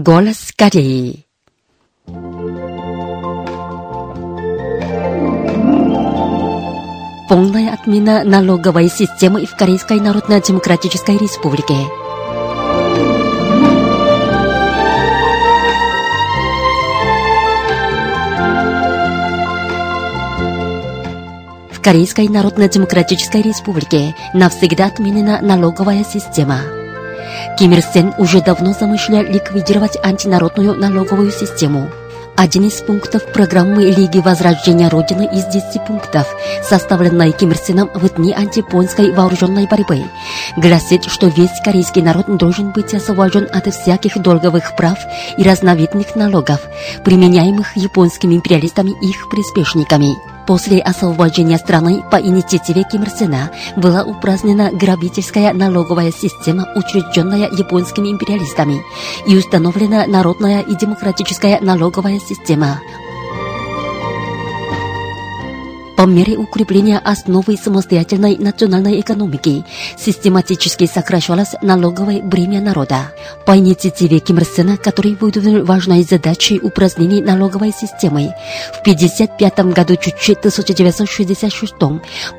Голос 0.04 0.52
Кореи. 0.56 1.26
Полная 7.28 7.72
отмена 7.72 8.24
налоговой 8.24 8.88
системы 8.88 9.46
в 9.46 9.54
Корейской 9.54 10.00
Народно-Демократической 10.00 11.18
Республике. 11.18 11.76
В 21.70 21.80
Корейской 21.80 22.26
Народно-Демократической 22.26 23.42
Республике 23.42 24.16
навсегда 24.34 24.86
отменена 24.86 25.40
налоговая 25.40 26.02
система. 26.02 26.81
Ким 27.58 27.72
Ир 27.72 27.82
Сен 27.82 28.14
уже 28.18 28.40
давно 28.40 28.72
замышлял 28.72 29.22
ликвидировать 29.22 29.98
антинародную 30.02 30.74
налоговую 30.74 31.30
систему. 31.30 31.90
Один 32.34 32.66
из 32.66 32.80
пунктов 32.80 33.26
программы 33.26 33.84
Лиги 33.84 34.18
Возрождения 34.18 34.88
Родины 34.88 35.28
из 35.32 35.44
10 35.44 35.84
пунктов, 35.86 36.26
составленной 36.62 37.32
Ким 37.32 37.50
Ир 37.50 37.58
Сеном 37.58 37.90
в 37.94 38.08
дни 38.16 38.32
антипонской 38.32 39.12
вооруженной 39.12 39.66
борьбы, 39.66 40.04
гласит, 40.56 41.04
что 41.04 41.26
весь 41.26 41.60
корейский 41.62 42.02
народ 42.02 42.36
должен 42.38 42.70
быть 42.70 42.94
освобожден 42.94 43.46
от 43.52 43.72
всяких 43.72 44.18
долговых 44.18 44.74
прав 44.74 44.98
и 45.36 45.42
разновидных 45.42 46.16
налогов, 46.16 46.60
применяемых 47.04 47.76
японскими 47.76 48.34
империалистами 48.34 48.92
и 49.02 49.10
их 49.10 49.28
приспешниками. 49.28 50.31
После 50.46 50.80
освобождения 50.80 51.56
страны 51.56 52.02
по 52.10 52.16
инициативе 52.16 52.84
Ким 52.90 53.02
Ир 53.02 53.10
Сена 53.10 53.50
была 53.76 54.02
упразднена 54.02 54.70
грабительская 54.72 55.52
налоговая 55.52 56.10
система, 56.10 56.66
учрежденная 56.74 57.48
японскими 57.50 58.08
империалистами, 58.08 58.82
и 59.26 59.36
установлена 59.36 60.06
народная 60.06 60.60
и 60.60 60.74
демократическая 60.74 61.60
налоговая 61.60 62.18
система. 62.18 62.80
По 66.02 66.06
мере 66.06 66.36
укрепления 66.36 66.98
основы 66.98 67.56
самостоятельной 67.56 68.36
национальной 68.36 69.00
экономики 69.00 69.64
систематически 69.96 70.86
сокращалось 70.92 71.54
налоговое 71.62 72.20
бремя 72.20 72.60
народа. 72.60 73.12
По 73.46 73.56
инициативе 73.56 74.18
Ким 74.18 74.38
Ир 74.38 74.44
Сена, 74.44 74.76
который 74.76 75.14
выдвинул 75.14 75.64
важной 75.64 76.02
задачей 76.02 76.58
упразднения 76.58 77.22
налоговой 77.22 77.70
системы, 77.70 78.34
в 78.74 78.80
1955 78.80 79.72
году 79.72 79.94
чуть 79.94 80.38
1966 80.38 81.72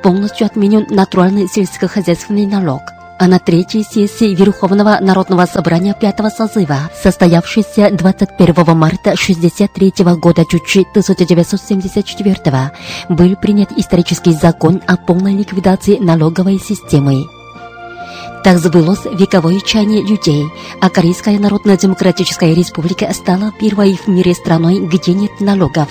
полностью 0.03 0.45
отменен 0.45 0.85
натуральный 0.89 1.47
сельскохозяйственный 1.47 2.45
налог 2.45 2.81
а 3.19 3.27
на 3.27 3.39
третьей 3.39 3.83
сессии 3.83 4.35
Верховного 4.35 4.97
Народного 5.01 5.45
Собрания 5.45 5.93
пятого 5.93 6.29
созыва, 6.29 6.89
состоявшейся 7.01 7.89
21 7.91 8.77
марта 8.77 9.11
1963 9.11 9.93
года 10.15 10.45
Чучи 10.45 10.85
1974 10.91 12.71
был 13.09 13.35
принят 13.35 13.71
исторический 13.77 14.33
закон 14.33 14.81
о 14.87 14.97
полной 14.97 15.35
ликвидации 15.35 15.97
налоговой 15.97 16.59
системы. 16.59 17.25
Так 18.43 18.57
сбылось 18.57 19.05
вековое 19.05 19.61
чаяние 19.61 20.01
людей, 20.05 20.43
а 20.81 20.89
Корейская 20.89 21.39
Народно-Демократическая 21.39 22.53
Республика 22.53 23.13
стала 23.13 23.53
первой 23.57 23.95
в 23.95 24.07
мире 24.09 24.33
страной, 24.33 24.79
где 24.79 25.13
нет 25.13 25.39
налогов. 25.39 25.87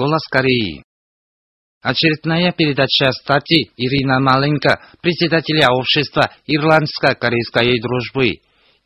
«Голос 0.00 0.26
Кореи». 0.30 0.82
Очередная 1.82 2.52
передача 2.52 3.12
статьи 3.12 3.70
Ирина 3.76 4.18
Маленко, 4.18 4.80
председателя 5.02 5.68
общества 5.70 6.32
Ирландско-корейской 6.46 7.78
дружбы, 7.82 8.40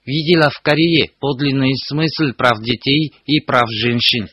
видела 0.04 0.50
в 0.50 0.60
Корее 0.60 1.12
подлинный 1.20 1.76
смысл 1.76 2.32
прав 2.36 2.60
детей 2.60 3.14
и 3.26 3.38
прав 3.38 3.70
женщин. 3.70 4.26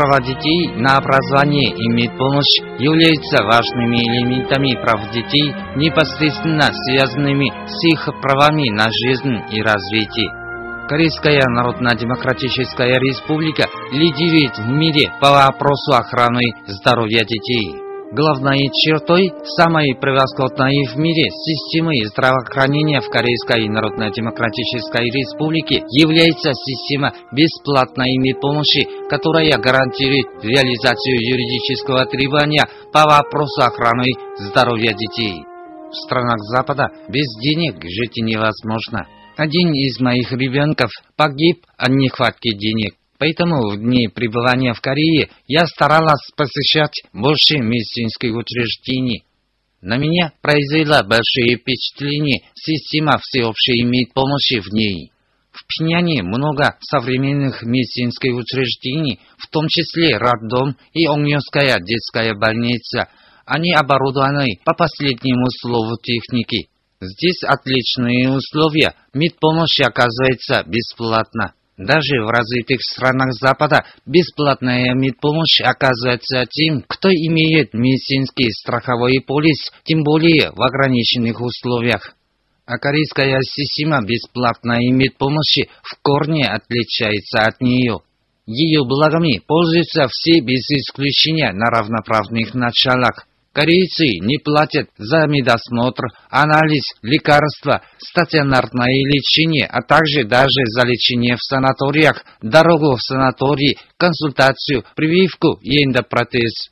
Права 0.00 0.18
детей 0.20 0.72
на 0.76 0.96
образование 0.96 1.76
и 1.76 1.88
медпомощь 1.92 2.56
являются 2.78 3.44
важными 3.44 3.98
элементами 3.98 4.72
прав 4.80 5.10
детей, 5.10 5.54
непосредственно 5.76 6.70
связанными 6.72 7.52
с 7.66 7.84
их 7.84 8.08
правами 8.22 8.70
на 8.70 8.88
жизнь 8.88 9.36
и 9.52 9.60
развитие. 9.60 10.30
Корейская 10.88 11.44
Народно-Демократическая 11.46 12.98
Республика 12.98 13.68
лидирует 13.92 14.56
в 14.56 14.70
мире 14.70 15.12
по 15.20 15.32
вопросу 15.32 15.92
охраны 15.92 16.48
здоровья 16.66 17.22
детей. 17.22 17.89
Главной 18.12 18.58
чертой 18.74 19.30
самой 19.56 19.94
превосходной 19.94 20.84
в 20.92 20.98
мире 20.98 21.30
системы 21.30 21.94
здравоохранения 22.06 23.00
в 23.00 23.08
Корейской 23.08 23.68
Народно-Демократической 23.68 25.06
Республике 25.14 25.84
является 25.94 26.50
система 26.52 27.14
бесплатной 27.30 28.16
медпомощи, 28.18 28.82
которая 29.08 29.56
гарантирует 29.58 30.26
реализацию 30.42 31.22
юридического 31.22 32.04
требования 32.06 32.66
по 32.92 33.04
вопросу 33.04 33.62
охраны 33.62 34.10
здоровья 34.38 34.92
детей. 34.92 35.44
В 35.92 35.94
странах 35.94 36.38
Запада 36.50 36.88
без 37.08 37.26
денег 37.40 37.76
жить 37.84 38.16
невозможно. 38.16 39.06
Один 39.36 39.72
из 39.72 40.00
моих 40.00 40.32
ребенков 40.32 40.90
погиб 41.16 41.64
от 41.76 41.90
нехватки 41.90 42.54
денег. 42.54 42.94
Поэтому 43.20 43.68
в 43.68 43.76
дни 43.76 44.08
пребывания 44.08 44.72
в 44.72 44.80
Корее 44.80 45.28
я 45.46 45.66
старалась 45.66 46.30
посещать 46.34 47.02
больше 47.12 47.58
медицинских 47.58 48.34
учреждений. 48.34 49.24
На 49.82 49.98
меня 49.98 50.32
произвела 50.40 51.02
большое 51.02 51.58
впечатление 51.58 52.40
система 52.54 53.18
всеобщей 53.18 53.82
медпомощи 53.82 54.60
в 54.60 54.72
ней. 54.72 55.12
В 55.52 55.66
Пхеньяне 55.66 56.22
много 56.22 56.78
современных 56.80 57.62
медицинских 57.62 58.34
учреждений, 58.34 59.20
в 59.36 59.48
том 59.48 59.68
числе 59.68 60.16
роддом 60.16 60.76
и 60.94 61.04
Огнёвская 61.04 61.78
детская 61.78 62.34
больница. 62.34 63.10
Они 63.44 63.74
оборудованы 63.74 64.60
по 64.64 64.72
последнему 64.72 65.44
слову 65.60 65.98
техники. 66.02 66.70
Здесь 67.02 67.42
отличные 67.42 68.30
условия, 68.30 68.94
медпомощь 69.12 69.80
оказывается 69.80 70.64
бесплатно. 70.66 71.52
Даже 71.80 72.20
в 72.20 72.28
развитых 72.28 72.82
странах 72.82 73.32
Запада 73.32 73.86
бесплатная 74.04 74.92
медпомощь 74.92 75.62
оказывается 75.62 76.44
тем, 76.44 76.84
кто 76.86 77.08
имеет 77.08 77.72
медицинский 77.72 78.50
страховой 78.50 79.24
полис, 79.26 79.72
тем 79.84 80.02
более 80.04 80.50
в 80.50 80.60
ограниченных 80.60 81.40
условиях. 81.40 82.14
А 82.66 82.76
корейская 82.76 83.40
система 83.40 84.02
бесплатной 84.02 84.88
медпомощи 84.90 85.70
в 85.82 85.96
корне 86.02 86.46
отличается 86.46 87.44
от 87.44 87.62
нее. 87.62 88.00
Ее 88.44 88.84
благами 88.84 89.38
пользуются 89.38 90.06
все 90.08 90.40
без 90.40 90.70
исключения 90.70 91.50
на 91.54 91.70
равноправных 91.70 92.52
началах. 92.52 93.26
Корейцы 93.52 94.06
не 94.20 94.38
платят 94.38 94.90
за 94.96 95.26
медосмотр, 95.26 96.04
анализ, 96.30 96.84
лекарства, 97.02 97.82
стационарное 97.98 99.04
лечение, 99.06 99.66
а 99.66 99.82
также 99.82 100.24
даже 100.24 100.64
за 100.66 100.86
лечение 100.86 101.36
в 101.36 101.42
санаториях, 101.42 102.24
дорогу 102.40 102.94
в 102.94 103.02
санаторий, 103.02 103.76
консультацию, 103.96 104.84
прививку 104.94 105.58
и 105.62 105.84
эндопротез. 105.84 106.70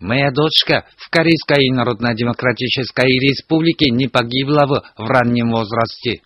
Моя 0.00 0.30
дочка 0.30 0.84
в 0.98 1.08
Корейской 1.08 1.70
Народно-Демократической 1.70 3.18
Республике 3.18 3.90
не 3.90 4.06
погибла 4.06 4.66
в, 4.66 5.02
в 5.02 5.06
раннем 5.08 5.50
возрасте. 5.50 6.20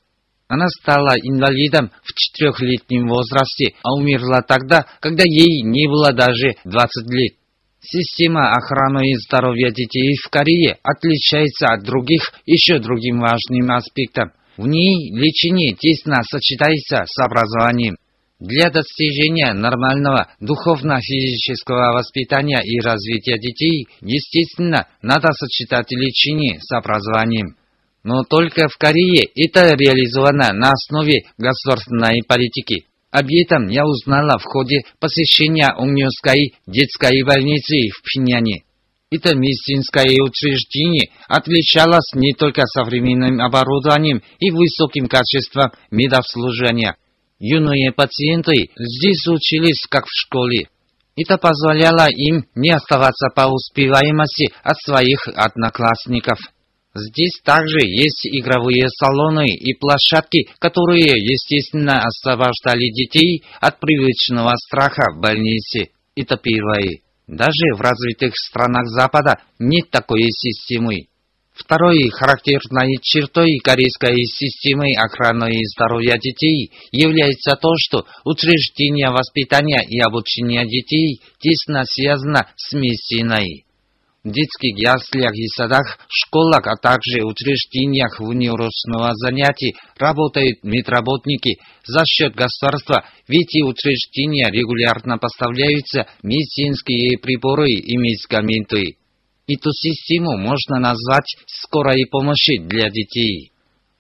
Она 0.48 0.68
стала 0.68 1.14
инвалидом 1.16 1.92
в 2.02 2.12
четырехлетнем 2.12 3.06
возрасте, 3.06 3.74
а 3.82 3.94
умерла 3.94 4.42
тогда, 4.42 4.84
когда 5.00 5.22
ей 5.24 5.62
не 5.62 5.88
было 5.88 6.12
даже 6.12 6.56
20 6.64 7.08
лет. 7.10 7.34
Система 7.84 8.52
охраны 8.52 9.12
здоровья 9.26 9.72
детей 9.72 10.14
в 10.14 10.30
Корее 10.30 10.78
отличается 10.84 11.66
от 11.66 11.82
других 11.82 12.32
еще 12.46 12.78
другим 12.78 13.18
важным 13.18 13.72
аспектом. 13.72 14.30
В 14.56 14.68
ней 14.68 15.10
лечение 15.12 15.74
тесно 15.74 16.22
сочетается 16.22 17.02
с 17.06 17.18
образованием. 17.18 17.96
Для 18.38 18.70
достижения 18.70 19.52
нормального 19.52 20.28
духовно-физического 20.40 21.92
воспитания 21.92 22.60
и 22.62 22.80
развития 22.80 23.38
детей, 23.38 23.88
естественно, 24.00 24.86
надо 25.00 25.32
сочетать 25.32 25.90
лечение 25.90 26.60
с 26.60 26.70
образованием. 26.72 27.56
Но 28.04 28.22
только 28.22 28.68
в 28.68 28.76
Корее 28.78 29.24
это 29.34 29.74
реализовано 29.74 30.52
на 30.52 30.70
основе 30.70 31.24
государственной 31.36 32.22
политики. 32.26 32.86
Об 33.12 33.26
этом 33.30 33.68
я 33.68 33.84
узнала 33.84 34.38
в 34.38 34.44
ходе 34.44 34.84
посещения 34.98 35.66
Огнёвской 35.66 36.54
детской 36.66 37.22
больницы 37.24 37.90
в 37.90 38.02
Пхеньяне. 38.02 38.64
Это 39.10 39.36
медицинское 39.36 40.18
учреждение 40.22 41.10
отличалось 41.28 42.14
не 42.14 42.32
только 42.32 42.62
современным 42.64 43.42
оборудованием 43.42 44.22
и 44.38 44.50
высоким 44.50 45.08
качеством 45.08 45.72
медобслуживания. 45.90 46.96
Юные 47.38 47.92
пациенты 47.92 48.70
здесь 48.76 49.28
учились 49.28 49.86
как 49.90 50.06
в 50.06 50.10
школе. 50.10 50.68
Это 51.14 51.36
позволяло 51.36 52.08
им 52.08 52.46
не 52.54 52.70
оставаться 52.70 53.28
по 53.34 53.42
успеваемости 53.52 54.54
от 54.62 54.78
своих 54.78 55.28
одноклассников. 55.28 56.38
Здесь 56.94 57.40
также 57.42 57.78
есть 57.80 58.26
игровые 58.26 58.88
салоны 58.90 59.48
и 59.48 59.72
площадки, 59.74 60.48
которые, 60.58 61.06
естественно, 61.06 62.02
освобождали 62.02 62.90
детей 62.92 63.44
от 63.60 63.80
привычного 63.80 64.54
страха 64.56 65.10
в 65.10 65.20
больнице. 65.20 65.88
Это 66.14 66.36
первое. 66.36 67.00
Даже 67.26 67.74
в 67.74 67.80
развитых 67.80 68.36
странах 68.36 68.88
Запада 68.88 69.38
нет 69.58 69.88
такой 69.88 70.24
системы. 70.32 71.06
Второй 71.54 72.10
характерной 72.10 72.98
чертой 73.00 73.58
корейской 73.62 74.24
системы 74.26 74.94
охраны 74.94 75.50
здоровья 75.74 76.18
детей 76.18 76.72
является 76.90 77.56
то, 77.56 77.70
что 77.78 78.04
учреждение 78.24 79.10
воспитания 79.10 79.82
и 79.86 79.98
обучения 80.00 80.66
детей 80.66 81.22
тесно 81.38 81.84
связано 81.84 82.48
с 82.56 82.74
медициной 82.74 83.64
детских 84.24 84.78
яслях 84.78 85.32
и 85.34 85.46
садах, 85.48 85.98
школах, 86.08 86.66
а 86.66 86.76
также 86.76 87.24
учреждениях 87.24 88.20
внеурочного 88.20 89.14
занятий 89.14 89.74
работают 89.96 90.62
медработники 90.62 91.58
за 91.84 92.04
счет 92.06 92.34
государства, 92.34 93.04
в 93.26 93.30
эти 93.30 93.62
учреждения 93.62 94.50
регулярно 94.50 95.18
поставляются 95.18 96.06
медицинские 96.22 97.18
приборы 97.18 97.70
и 97.70 97.96
медикаменты. 97.96 98.96
Эту 99.48 99.72
систему 99.72 100.36
можно 100.38 100.78
назвать 100.78 101.36
скорой 101.46 102.06
помощи 102.10 102.58
для 102.58 102.90
детей. 102.90 103.50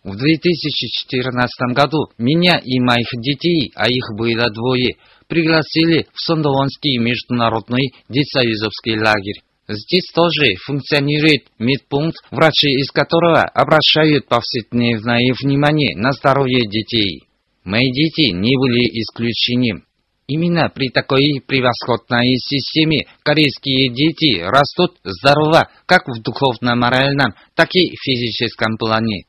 В 0.04 0.16
2014 0.16 1.74
году 1.74 2.08
меня 2.18 2.58
и 2.58 2.80
моих 2.80 3.08
детей, 3.20 3.72
а 3.74 3.88
их 3.88 4.16
было 4.16 4.50
двое, 4.50 4.96
пригласили 5.28 6.06
в 6.12 6.20
Сондовонский 6.20 6.98
международный 6.98 7.92
детсоюзовский 8.08 8.98
лагерь. 8.98 9.42
Здесь 9.68 10.10
тоже 10.12 10.56
функционирует 10.66 11.46
медпункт, 11.58 12.16
врачи 12.30 12.68
из 12.68 12.90
которого 12.90 13.42
обращают 13.42 14.26
повседневное 14.26 15.32
внимание 15.40 15.96
на 15.96 16.12
здоровье 16.12 16.68
детей. 16.68 17.22
Мои 17.64 17.92
дети 17.92 18.32
не 18.32 18.56
были 18.58 18.82
исключением. 19.00 19.84
Именно 20.26 20.68
при 20.68 20.88
такой 20.88 21.42
превосходной 21.46 22.36
системе 22.38 23.06
корейские 23.22 23.90
дети 23.90 24.40
растут 24.40 24.96
здорово 25.04 25.68
как 25.86 26.08
в 26.08 26.20
духовно-моральном, 26.22 27.34
так 27.54 27.68
и 27.74 27.94
в 27.94 28.02
физическом 28.02 28.76
плане. 28.78 29.24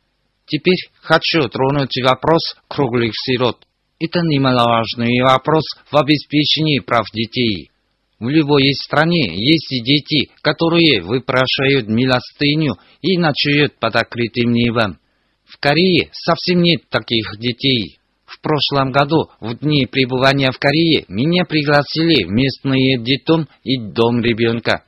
Теперь 0.45 0.77
хочу 1.01 1.47
тронуть 1.49 1.97
вопрос 2.01 2.55
круглых 2.67 3.11
сирот. 3.13 3.65
Это 3.99 4.21
немаловажный 4.21 5.21
вопрос 5.21 5.63
в 5.91 5.97
обеспечении 5.97 6.79
прав 6.79 7.05
детей. 7.13 7.69
В 8.19 8.29
любой 8.29 8.73
стране 8.73 9.35
есть 9.35 9.69
дети, 9.83 10.31
которые 10.41 11.01
выпрашивают 11.01 11.87
милостыню 11.87 12.77
и 13.01 13.17
ночуют 13.17 13.77
под 13.79 13.95
открытым 13.95 14.51
небом. 14.51 14.99
В 15.45 15.59
Корее 15.59 16.09
совсем 16.13 16.61
нет 16.61 16.87
таких 16.89 17.37
детей. 17.37 17.99
В 18.25 18.41
прошлом 18.41 18.91
году, 18.91 19.29
в 19.39 19.55
дни 19.59 19.85
пребывания 19.85 20.51
в 20.51 20.57
Корее, 20.57 21.05
меня 21.07 21.45
пригласили 21.45 22.23
в 22.23 22.29
местный 22.29 22.97
детдом 23.03 23.47
и 23.63 23.77
дом 23.77 24.21
ребенка. 24.21 24.83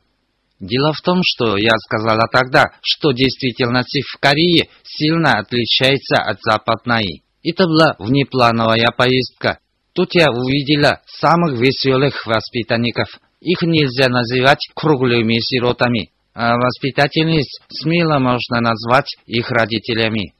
Дело 0.59 0.93
в 0.93 1.01
том, 1.01 1.21
что 1.23 1.57
я 1.57 1.77
сказала 1.77 2.27
тогда, 2.31 2.71
что 2.81 3.11
действительность 3.11 3.99
в 4.07 4.19
Корее 4.19 4.69
сильно 4.83 5.33
отличается 5.33 6.15
от 6.15 6.39
западной. 6.41 7.23
Это 7.43 7.65
была 7.65 7.95
внеплановая 7.99 8.91
поездка. 8.97 9.59
Тут 9.95 10.13
я 10.13 10.29
увидела 10.29 10.99
самых 11.07 11.57
веселых 11.57 12.27
воспитанников. 12.27 13.07
Их 13.39 13.61
нельзя 13.61 14.09
называть 14.09 14.67
круглыми 14.75 15.39
сиротами, 15.39 16.09
а 16.33 16.57
воспитательниц 16.57 17.47
смело 17.69 18.19
можно 18.19 18.59
назвать 18.59 19.15
их 19.25 19.49
родителями. 19.51 20.33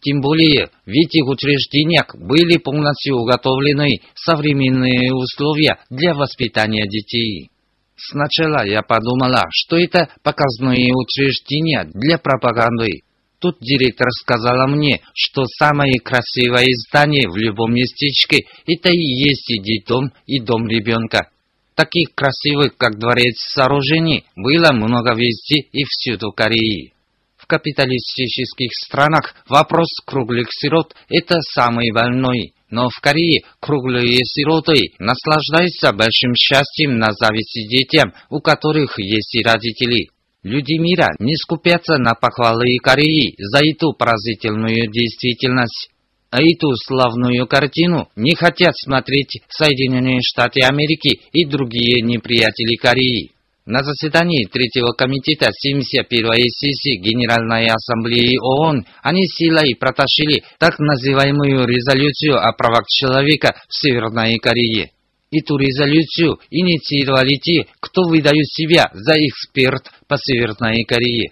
Тем 0.00 0.20
более, 0.20 0.70
в 0.86 0.90
этих 0.90 1.26
учреждениях 1.26 2.14
были 2.14 2.56
полностью 2.58 3.16
уготовлены 3.16 4.00
современные 4.14 5.12
условия 5.12 5.78
для 5.90 6.14
воспитания 6.14 6.86
детей. 6.86 7.50
Сначала 7.96 8.64
я 8.64 8.82
подумала, 8.82 9.42
что 9.50 9.76
это 9.76 10.08
показные 10.22 10.94
учреждения 10.94 11.84
для 11.92 12.16
пропаганды. 12.16 13.02
Тут 13.40 13.56
директор 13.58 14.08
сказала 14.10 14.66
мне, 14.66 15.00
что 15.14 15.46
самое 15.46 15.98
красивое 15.98 16.66
здание 16.86 17.26
в 17.26 17.36
любом 17.36 17.72
местечке– 17.72 18.44
это 18.66 18.90
и 18.90 18.98
есть 18.98 19.50
и 19.50 19.58
детдом, 19.58 20.12
и 20.26 20.40
дом 20.40 20.68
ребенка. 20.68 21.30
Таких 21.74 22.14
красивых, 22.14 22.76
как 22.76 22.98
дворец 22.98 23.36
сооружений, 23.38 24.26
было 24.36 24.72
много 24.72 25.14
везде 25.14 25.60
и 25.72 25.84
всюду 25.84 26.32
Кореи. 26.32 26.92
В 27.38 27.46
капиталистических 27.46 28.74
странах 28.74 29.34
вопрос 29.48 29.88
круглых 30.04 30.48
сирот– 30.50 30.94
это 31.08 31.40
самый 31.40 31.92
больной. 31.92 32.52
Но 32.68 32.90
в 32.90 33.00
Корее 33.00 33.44
круглые 33.58 34.18
сироты 34.24 34.92
наслаждаются 34.98 35.92
большим 35.94 36.34
счастьем 36.34 36.98
на 36.98 37.12
зависть 37.12 37.68
детям, 37.70 38.12
у 38.28 38.40
которых 38.40 38.98
есть 38.98 39.34
и 39.34 39.42
родители. 39.42 40.10
Люди 40.42 40.78
мира 40.78 41.08
не 41.18 41.36
скупятся 41.36 41.98
на 41.98 42.14
похвалы 42.14 42.78
Кореи 42.82 43.34
за 43.36 43.58
эту 43.58 43.92
поразительную 43.92 44.90
действительность. 44.90 45.90
А 46.30 46.40
эту 46.40 46.74
славную 46.76 47.46
картину 47.46 48.08
не 48.16 48.34
хотят 48.34 48.74
смотреть 48.76 49.42
Соединенные 49.48 50.20
Штаты 50.22 50.60
Америки 50.62 51.20
и 51.32 51.44
другие 51.44 52.00
неприятели 52.02 52.76
Кореи. 52.76 53.32
На 53.66 53.82
заседании 53.82 54.46
Третьего 54.46 54.92
комитета 54.92 55.50
71-й 55.50 56.48
сессии 56.48 56.98
Генеральной 56.98 57.66
Ассамблеи 57.66 58.38
ООН 58.38 58.86
они 59.02 59.26
силой 59.26 59.76
протащили 59.78 60.44
так 60.58 60.78
называемую 60.78 61.66
резолюцию 61.66 62.38
о 62.38 62.52
правах 62.54 62.86
человека 62.86 63.56
в 63.68 63.74
Северной 63.74 64.38
Корее. 64.38 64.92
Эту 65.30 65.58
резолюцию 65.58 66.40
инициировали 66.50 67.36
те, 67.36 67.66
кто 67.80 68.08
выдают 68.08 68.46
себя 68.48 68.90
за 68.94 69.14
эксперт 69.18 69.90
по 70.10 70.18
Северной 70.18 70.82
Корее. 70.82 71.30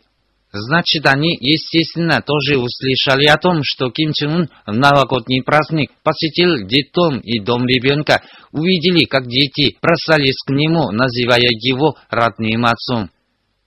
Значит, 0.52 1.04
они, 1.04 1.36
естественно, 1.40 2.22
тоже 2.22 2.56
услышали 2.56 3.26
о 3.26 3.36
том, 3.36 3.62
что 3.64 3.90
Ким 3.90 4.12
Чен 4.12 4.30
Ын 4.30 4.48
в 4.66 4.72
новогодний 4.72 5.42
праздник 5.42 5.90
посетил 6.04 6.64
детдом 6.66 7.18
и 7.18 7.40
дом 7.40 7.66
ребенка, 7.66 8.22
увидели, 8.52 9.04
как 9.04 9.26
дети 9.26 9.76
бросались 9.82 10.40
к 10.46 10.50
нему, 10.50 10.90
называя 10.92 11.50
его 11.60 11.96
родным 12.08 12.64
отцом. 12.64 13.10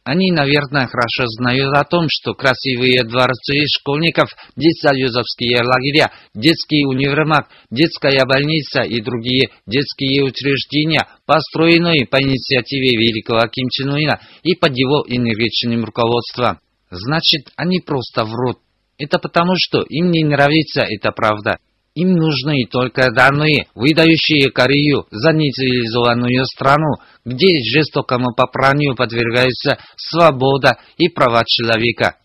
Они, 0.04 0.32
наверное, 0.32 0.88
хорошо 0.88 1.28
знают 1.28 1.78
о 1.78 1.84
том, 1.84 2.08
что 2.10 2.34
красивые 2.34 3.04
дворцы 3.04 3.68
школьников, 3.68 4.32
детсоюзовские 4.56 5.62
лагеря, 5.64 6.12
детский 6.34 6.86
универмаг, 6.86 7.48
детская 7.70 8.26
больница 8.26 8.82
и 8.82 9.00
другие 9.00 9.52
детские 9.68 10.24
учреждения, 10.24 11.08
построенные 11.28 12.08
по 12.08 12.20
инициативе 12.20 12.98
великого 12.98 13.48
Ким 13.48 13.70
Чен 13.70 13.90
Ына 13.90 14.20
и 14.42 14.56
под 14.56 14.76
его 14.76 15.06
энергичным 15.08 15.86
руководством. 15.86 16.58
Значит, 16.90 17.52
они 17.56 17.80
просто 17.80 18.26
врут. 18.26 18.58
Это 18.98 19.20
потому, 19.20 19.54
что 19.56 19.84
им 19.84 20.10
не 20.10 20.24
нравится 20.24 20.82
эта 20.82 21.12
правда. 21.12 21.60
Им 21.94 22.14
нужны 22.14 22.66
только 22.72 23.12
данные, 23.12 23.68
выдающие 23.76 24.50
Корею 24.50 25.08
за 25.12 25.34
нецивилизованную 25.34 26.46
страну, 26.46 26.96
где 27.26 27.62
жестокому 27.70 28.34
попранию 28.34 28.96
подвергаются 28.96 29.78
свобода 29.98 30.78
и 30.98 31.10
права 31.10 31.44
человека. 31.46 32.16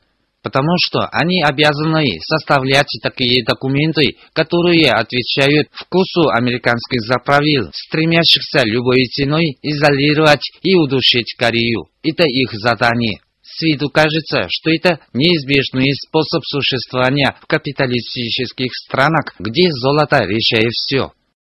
Потому 0.42 0.78
что 0.78 1.08
они 1.10 1.42
обязаны 1.42 2.06
составлять 2.20 2.86
такие 3.02 3.44
документы, 3.44 4.16
которые 4.32 4.92
отвечают 4.92 5.66
вкусу 5.72 6.28
американских 6.28 7.00
заправил, 7.00 7.68
стремящихся 7.72 8.64
любой 8.64 9.06
ценой 9.06 9.58
изолировать 9.62 10.52
и 10.62 10.76
удушить 10.76 11.34
Корею. 11.36 11.88
Это 12.04 12.22
их 12.22 12.52
задание. 12.52 13.18
С 13.48 13.62
виду 13.62 13.90
кажется, 13.90 14.48
что 14.48 14.70
это 14.70 14.98
неизбежный 15.12 15.94
способ 15.94 16.42
существования 16.44 17.36
в 17.40 17.46
капиталистических 17.46 18.74
странах, 18.74 19.36
где 19.38 19.70
золото 19.70 20.24
решает 20.24 20.72
все. 20.72 21.12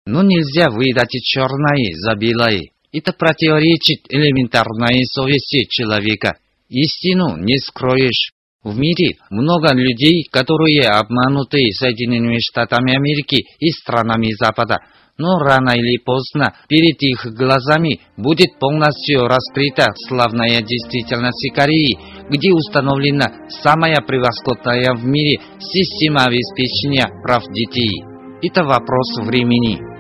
Но 0.06 0.22
нельзя 0.22 0.70
выдать 0.70 1.12
черное 1.24 1.96
за 1.96 2.16
белое. 2.16 2.72
Это 2.92 3.14
противоречит 3.14 4.02
элементарной 4.10 5.06
совести 5.06 5.66
человека. 5.70 6.38
Истину 6.68 7.38
не 7.38 7.58
скроешь. 7.58 8.34
В 8.64 8.78
мире 8.78 9.16
много 9.30 9.74
людей, 9.74 10.28
которые 10.30 10.90
обмануты 10.90 11.72
Соединенными 11.72 12.40
Штатами 12.40 12.98
Америки 12.98 13.46
и 13.60 13.72
странами 13.72 14.34
Запада, 14.38 14.80
но 15.18 15.40
рано 15.40 15.72
или 15.72 15.98
поздно 15.98 16.54
перед 16.68 17.02
их 17.02 17.26
глазами 17.34 18.02
будет 18.18 18.60
полностью 18.60 19.28
раскрыта 19.28 19.94
славная 20.08 20.62
действительность 20.62 21.52
Кореи, 21.54 21.98
где 22.30 22.54
установлена 22.54 23.50
самая 23.50 24.02
превосходная 24.06 24.94
в 24.94 25.04
мире 25.06 25.40
система 25.60 26.26
обеспечения 26.26 27.08
прав 27.24 27.44
детей. 27.52 28.04
Это 28.42 28.64
вопрос 28.64 29.18
времени. 29.26 29.97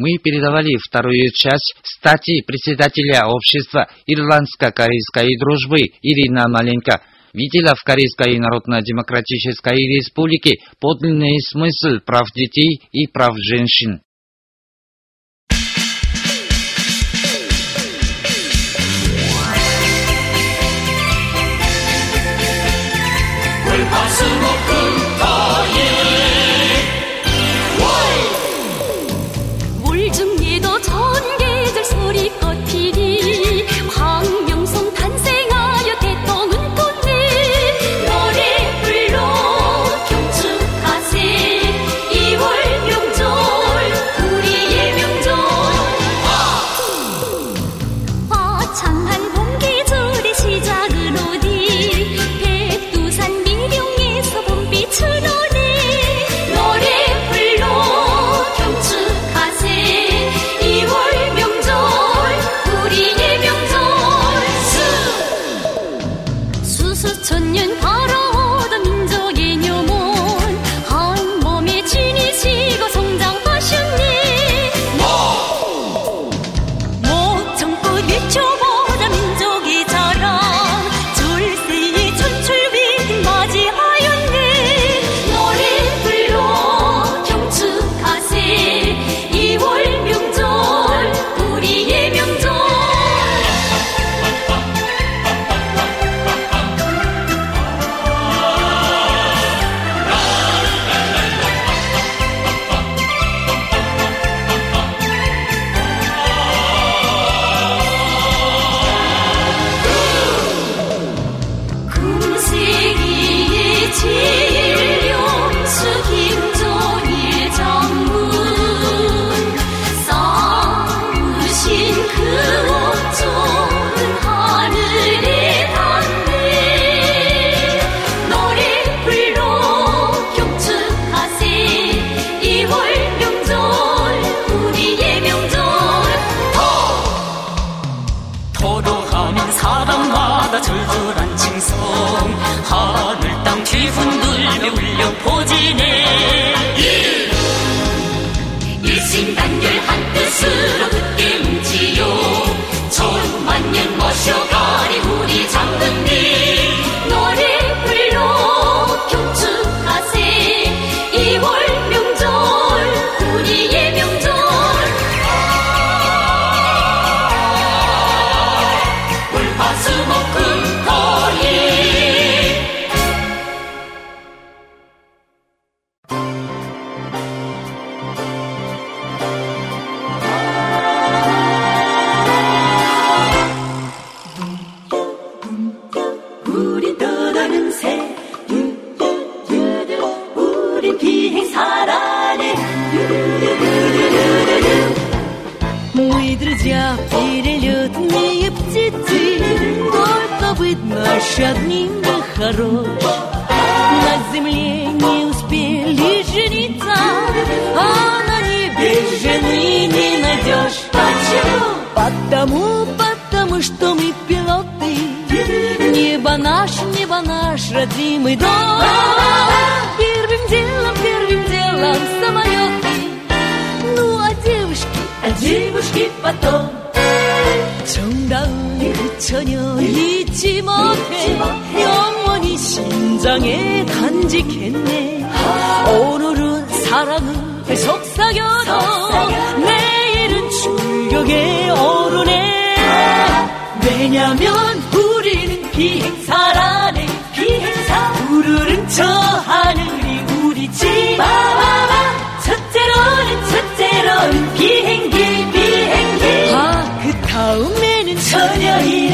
Мы 0.00 0.16
передавали 0.16 0.78
вторую 0.78 1.28
часть 1.34 1.74
статьи 1.82 2.40
председателя 2.40 3.26
общества 3.26 3.86
Ирландско-Корейской 4.06 5.36
дружбы 5.38 5.76
Ирина 6.00 6.48
Маленко. 6.48 7.02
Видела 7.34 7.74
в 7.74 7.84
Корейской 7.84 8.38
Народно-Демократической 8.38 9.76
Республике 9.76 10.52
подлинный 10.80 11.38
смысл 11.42 12.00
прав 12.02 12.32
детей 12.34 12.80
и 12.92 13.08
прав 13.08 13.34
женщин. 13.36 14.00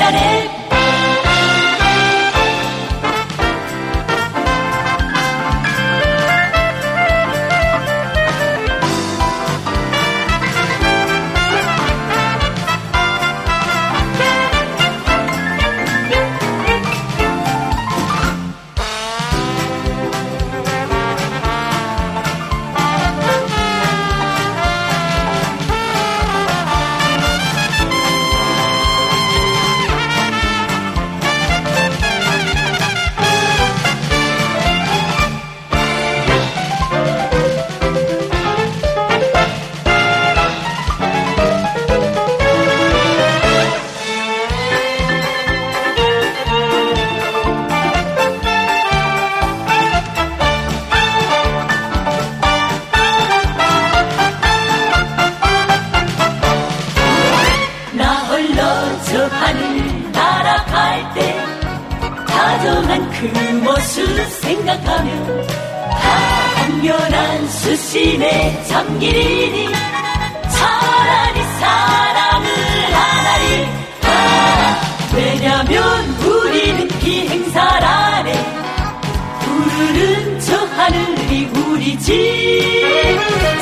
Internet 0.06 0.65
하늘이 80.86 81.46
우리 81.46 81.98
집 81.98 82.14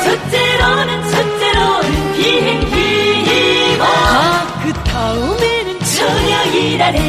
첫째로는 0.03 1.09
첫째로는 1.09 2.13
비행기고 2.13 3.83
아, 3.83 4.61
그 4.63 4.71
다음에는 4.83 5.79
처녀이라네. 5.79 6.99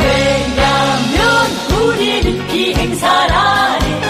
왜냐면 0.00 1.20
우리는 1.82 2.46
비행사라네. 2.46 4.00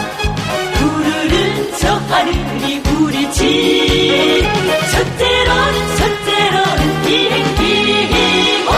부르는 0.78 1.72
저 1.80 1.92
하늘이 1.92 2.80
우리 3.00 3.32
집 3.32 4.46
첫째로는 4.92 5.96
첫째로는 5.96 7.02
비행기고 7.02 8.72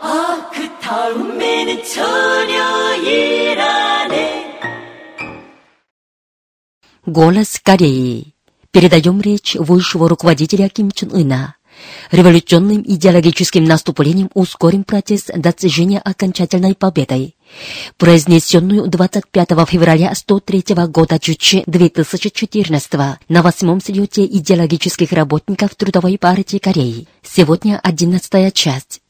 아그 0.00 0.78
다음에는 0.80 1.84
처녀 1.84 2.79
Голос 7.10 7.58
Кореи. 7.60 8.34
Передаем 8.70 9.20
речь 9.20 9.56
высшего 9.56 10.08
руководителя 10.08 10.68
Ким 10.68 10.92
Чен 10.92 11.12
Ына. 11.12 11.56
Революционным 12.12 12.84
идеологическим 12.86 13.64
наступлением 13.64 14.30
ускорим 14.32 14.84
процесс 14.84 15.24
достижения 15.34 15.98
окончательной 15.98 16.76
победой. 16.76 17.34
Произнесенную 17.96 18.86
25 18.86 19.48
февраля 19.68 20.14
103 20.14 20.62
года 20.86 21.18
Чучи 21.18 21.64
2014 21.66 22.92
на 23.28 23.42
восьмом 23.42 23.80
съезде 23.80 24.24
идеологических 24.24 25.10
работников 25.10 25.74
Трудовой 25.74 26.16
партии 26.16 26.58
Кореи. 26.58 27.08
Сегодня 27.24 27.80
одиннадцатая 27.82 28.52
часть. 28.52 29.00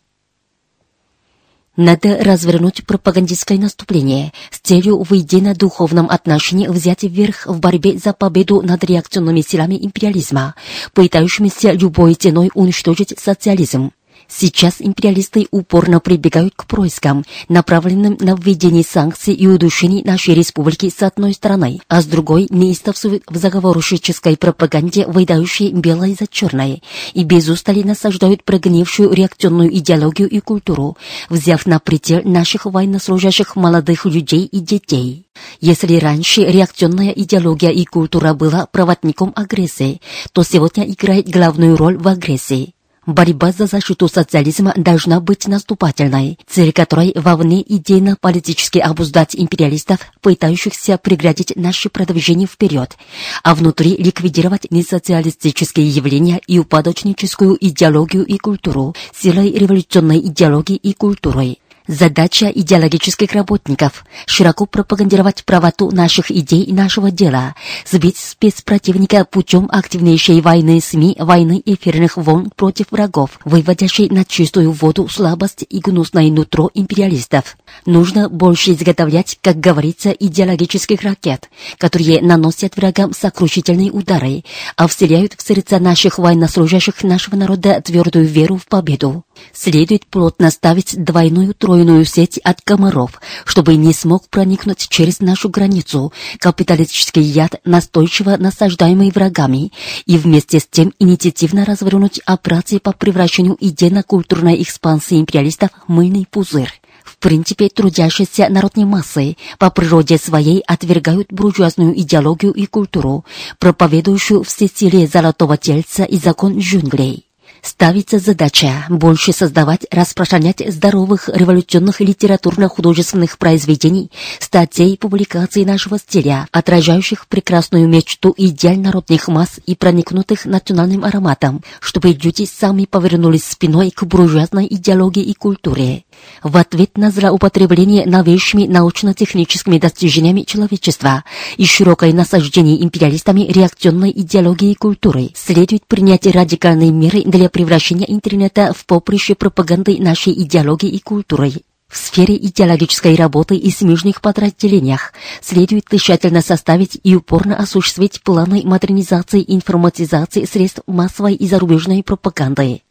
Надо 1.82 2.22
развернуть 2.22 2.84
пропагандистское 2.84 3.56
наступление 3.56 4.34
с 4.50 4.58
целью 4.58 5.02
в 5.02 5.12
идейно-духовном 5.12 6.10
отношении 6.10 6.68
взять 6.68 7.04
вверх 7.04 7.46
в 7.46 7.58
борьбе 7.58 7.96
за 7.96 8.12
победу 8.12 8.60
над 8.60 8.84
реакционными 8.84 9.40
силами 9.40 9.82
империализма, 9.82 10.56
пытающимися 10.92 11.72
любой 11.72 12.16
ценой 12.16 12.50
уничтожить 12.52 13.18
социализм. 13.18 13.92
Сейчас 14.30 14.76
империалисты 14.78 15.48
упорно 15.50 15.98
прибегают 15.98 16.54
к 16.54 16.64
проискам, 16.66 17.24
направленным 17.48 18.16
на 18.20 18.36
введение 18.36 18.84
санкций 18.84 19.34
и 19.34 19.48
удушений 19.48 20.04
нашей 20.04 20.34
республики 20.34 20.88
с 20.88 21.02
одной 21.02 21.34
стороны, 21.34 21.80
а 21.88 22.00
с 22.00 22.06
другой 22.06 22.46
неистовствуют 22.48 23.24
в 23.26 23.36
заговорщической 23.36 24.36
пропаганде, 24.36 25.04
выдающей 25.06 25.72
белое 25.72 26.16
за 26.18 26.28
черное, 26.28 26.80
и 27.12 27.24
без 27.24 27.48
устали 27.48 27.82
насаждают 27.82 28.44
прогнившую 28.44 29.12
реакционную 29.12 29.76
идеологию 29.76 30.28
и 30.28 30.38
культуру, 30.38 30.96
взяв 31.28 31.66
на 31.66 31.80
предел 31.80 32.22
наших 32.24 32.66
военнослужащих 32.66 33.56
молодых 33.56 34.06
людей 34.06 34.44
и 34.44 34.60
детей. 34.60 35.26
Если 35.60 35.96
раньше 35.96 36.44
реакционная 36.44 37.10
идеология 37.10 37.70
и 37.70 37.84
культура 37.84 38.32
была 38.34 38.66
проводником 38.66 39.32
агрессии, 39.34 40.00
то 40.32 40.44
сегодня 40.44 40.88
играет 40.88 41.28
главную 41.28 41.76
роль 41.76 41.96
в 41.96 42.06
агрессии. 42.06 42.74
Борьба 43.06 43.50
за 43.50 43.66
защиту 43.66 44.08
социализма 44.08 44.74
должна 44.76 45.20
быть 45.20 45.46
наступательной, 45.46 46.38
цель 46.46 46.72
которой 46.72 47.12
вовне 47.14 47.62
идейно-политически 47.62 48.78
обуздать 48.78 49.34
империалистов, 49.34 50.00
пытающихся 50.20 50.98
преградить 50.98 51.56
наше 51.56 51.88
продвижение 51.88 52.46
вперед, 52.46 52.98
а 53.42 53.54
внутри 53.54 53.96
ликвидировать 53.96 54.70
несоциалистические 54.70 55.88
явления 55.88 56.40
и 56.46 56.58
упадочническую 56.58 57.56
идеологию 57.58 58.26
и 58.26 58.36
культуру 58.36 58.94
силой 59.18 59.50
революционной 59.50 60.18
идеологии 60.18 60.76
и 60.76 60.92
культурой. 60.92 61.58
Задача 61.90 62.46
идеологических 62.46 63.32
работников– 63.32 64.04
широко 64.26 64.64
пропагандировать 64.64 65.44
правоту 65.44 65.90
наших 65.90 66.30
идей 66.30 66.62
и 66.62 66.72
нашего 66.72 67.10
дела, 67.10 67.56
сбить 67.84 68.16
спецпротивника 68.16 69.24
путем 69.24 69.68
активнейшей 69.72 70.40
войны 70.40 70.80
СМИ, 70.80 71.16
войны 71.18 71.60
эфирных 71.66 72.16
волн 72.16 72.52
против 72.54 72.92
врагов, 72.92 73.40
выводящей 73.44 74.08
на 74.08 74.24
чистую 74.24 74.70
воду 74.70 75.08
слабость 75.08 75.64
и 75.68 75.80
гнусное 75.80 76.30
нутро 76.30 76.70
империалистов. 76.74 77.56
Нужно 77.86 78.28
больше 78.28 78.70
изготовлять, 78.74 79.40
как 79.42 79.58
говорится, 79.58 80.10
идеологических 80.10 81.02
ракет, 81.02 81.50
которые 81.76 82.22
наносят 82.22 82.76
врагам 82.76 83.12
сокрушительные 83.12 83.90
удары, 83.90 84.44
а 84.76 84.86
вселяют 84.86 85.34
в 85.36 85.44
сердца 85.44 85.80
наших 85.80 86.20
военнослужащих 86.20 87.02
нашего 87.02 87.34
народа 87.34 87.80
твердую 87.80 88.26
веру 88.26 88.58
в 88.58 88.66
победу. 88.66 89.24
Следует 89.52 90.06
плотно 90.06 90.50
ставить 90.50 91.02
двойную 91.02 91.54
тройную 91.80 92.04
сеть 92.04 92.38
от 92.44 92.60
комаров, 92.60 93.22
чтобы 93.46 93.76
не 93.76 93.94
смог 93.94 94.28
проникнуть 94.28 94.86
через 94.90 95.20
нашу 95.20 95.48
границу 95.48 96.12
капиталистический 96.38 97.22
яд, 97.22 97.54
настойчиво 97.64 98.36
насаждаемый 98.36 99.10
врагами, 99.10 99.72
и 100.04 100.18
вместе 100.18 100.60
с 100.60 100.66
тем 100.70 100.92
инициативно 100.98 101.64
развернуть 101.64 102.20
операции 102.26 102.78
по 102.78 102.92
превращению 102.92 103.56
идейно-культурной 103.58 104.62
экспансии 104.62 105.18
империалистов 105.18 105.70
в 105.86 105.90
мыльный 105.90 106.26
пузырь. 106.30 106.80
В 107.02 107.16
принципе, 107.16 107.70
трудящиеся 107.70 108.48
народные 108.50 108.84
массы 108.84 109.38
по 109.58 109.70
природе 109.70 110.18
своей 110.18 110.60
отвергают 110.66 111.32
буржуазную 111.32 111.98
идеологию 111.98 112.52
и 112.52 112.66
культуру, 112.66 113.24
проповедующую 113.58 114.42
все 114.42 114.68
силе 114.68 115.06
золотого 115.06 115.56
тельца 115.56 116.04
и 116.04 116.18
закон 116.18 116.58
джунглей. 116.58 117.29
Ставится 117.62 118.18
задача 118.18 118.86
больше 118.88 119.32
создавать, 119.32 119.86
распространять 119.90 120.62
здоровых 120.66 121.28
революционных 121.28 122.00
литературно-художественных 122.00 123.36
произведений, 123.38 124.10
статей 124.38 124.96
публикаций 124.96 125.64
нашего 125.64 125.98
стиля, 125.98 126.48
отражающих 126.52 127.26
прекрасную 127.26 127.86
мечту 127.86 128.34
идеаль 128.36 128.80
народных 128.80 129.28
масс 129.28 129.60
и 129.66 129.74
проникнутых 129.74 130.46
национальным 130.46 131.04
ароматом, 131.04 131.62
чтобы 131.80 132.12
люди 132.12 132.46
сами 132.46 132.86
повернулись 132.86 133.44
спиной 133.44 133.90
к 133.90 134.04
буржуазной 134.04 134.66
идеологии 134.70 135.22
и 135.22 135.34
культуре. 135.34 136.04
В 136.42 136.56
ответ 136.56 136.96
на 136.96 137.10
злоупотребление 137.10 138.06
новейшими 138.06 138.66
научно-техническими 138.66 139.78
достижениями 139.78 140.42
человечества 140.42 141.24
и 141.56 141.66
широкое 141.66 142.12
насаждение 142.12 142.82
империалистами 142.82 143.42
реакционной 143.42 144.10
идеологии 144.10 144.72
и 144.72 144.74
культуры 144.74 145.30
следует 145.34 145.86
принять 145.86 146.26
радикальные 146.26 146.90
меры 146.90 147.22
для 147.24 147.49
превращения 147.50 148.06
интернета 148.06 148.72
в 148.72 148.86
поприще 148.86 149.34
пропаганды 149.34 149.98
нашей 150.00 150.32
идеологии 150.32 150.88
и 150.88 151.00
культуры. 151.00 151.52
В 151.88 151.96
сфере 151.96 152.36
идеологической 152.36 153.16
работы 153.16 153.56
и 153.56 153.70
смежных 153.70 154.20
подразделениях 154.20 155.12
следует 155.42 155.86
тщательно 155.90 156.40
составить 156.40 157.00
и 157.02 157.16
упорно 157.16 157.56
осуществить 157.56 158.22
планы 158.22 158.62
модернизации 158.64 159.42
и 159.42 159.56
информатизации 159.56 160.44
средств 160.44 160.82
массовой 160.86 161.34
и 161.34 161.48
зарубежной 161.48 162.04
пропаганды. 162.04 162.82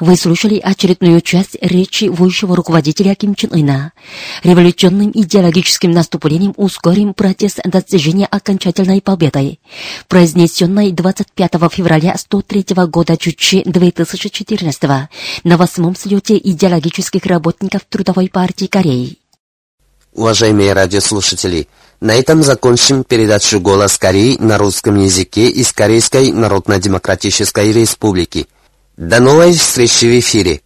Вы 0.00 0.16
слушали 0.16 0.58
очередную 0.58 1.20
часть 1.20 1.56
речи 1.60 2.06
высшего 2.06 2.56
руководителя 2.56 3.14
Ким 3.14 3.34
Чен 3.36 3.52
Ына. 3.52 3.92
Революционным 4.42 5.12
идеологическим 5.14 5.92
наступлением 5.92 6.52
ускорим 6.56 7.14
процесс 7.14 7.56
достижения 7.64 8.26
окончательной 8.26 9.00
победы, 9.00 9.58
произнесенной 10.08 10.90
25 10.90 11.52
февраля 11.70 12.16
103 12.16 12.66
года 12.88 13.16
Чучи 13.16 13.62
2014 13.64 14.82
на 15.44 15.56
восьмом 15.56 15.94
слете 15.94 16.36
идеологических 16.38 17.24
работников 17.26 17.82
Трудовой 17.88 18.28
партии 18.28 18.66
Кореи. 18.66 19.18
Уважаемые 20.12 20.72
радиослушатели, 20.72 21.68
на 22.00 22.14
этом 22.14 22.42
закончим 22.42 23.04
передачу 23.04 23.60
«Голос 23.60 23.96
Кореи» 23.96 24.36
на 24.38 24.58
русском 24.58 24.96
языке 25.00 25.48
из 25.48 25.72
Корейской 25.72 26.32
Народно-Демократической 26.32 27.72
Республики. 27.72 28.46
До 28.96 29.18
новой 29.18 29.52
встречи 29.52 30.04
в 30.04 30.20
эфире. 30.20 30.60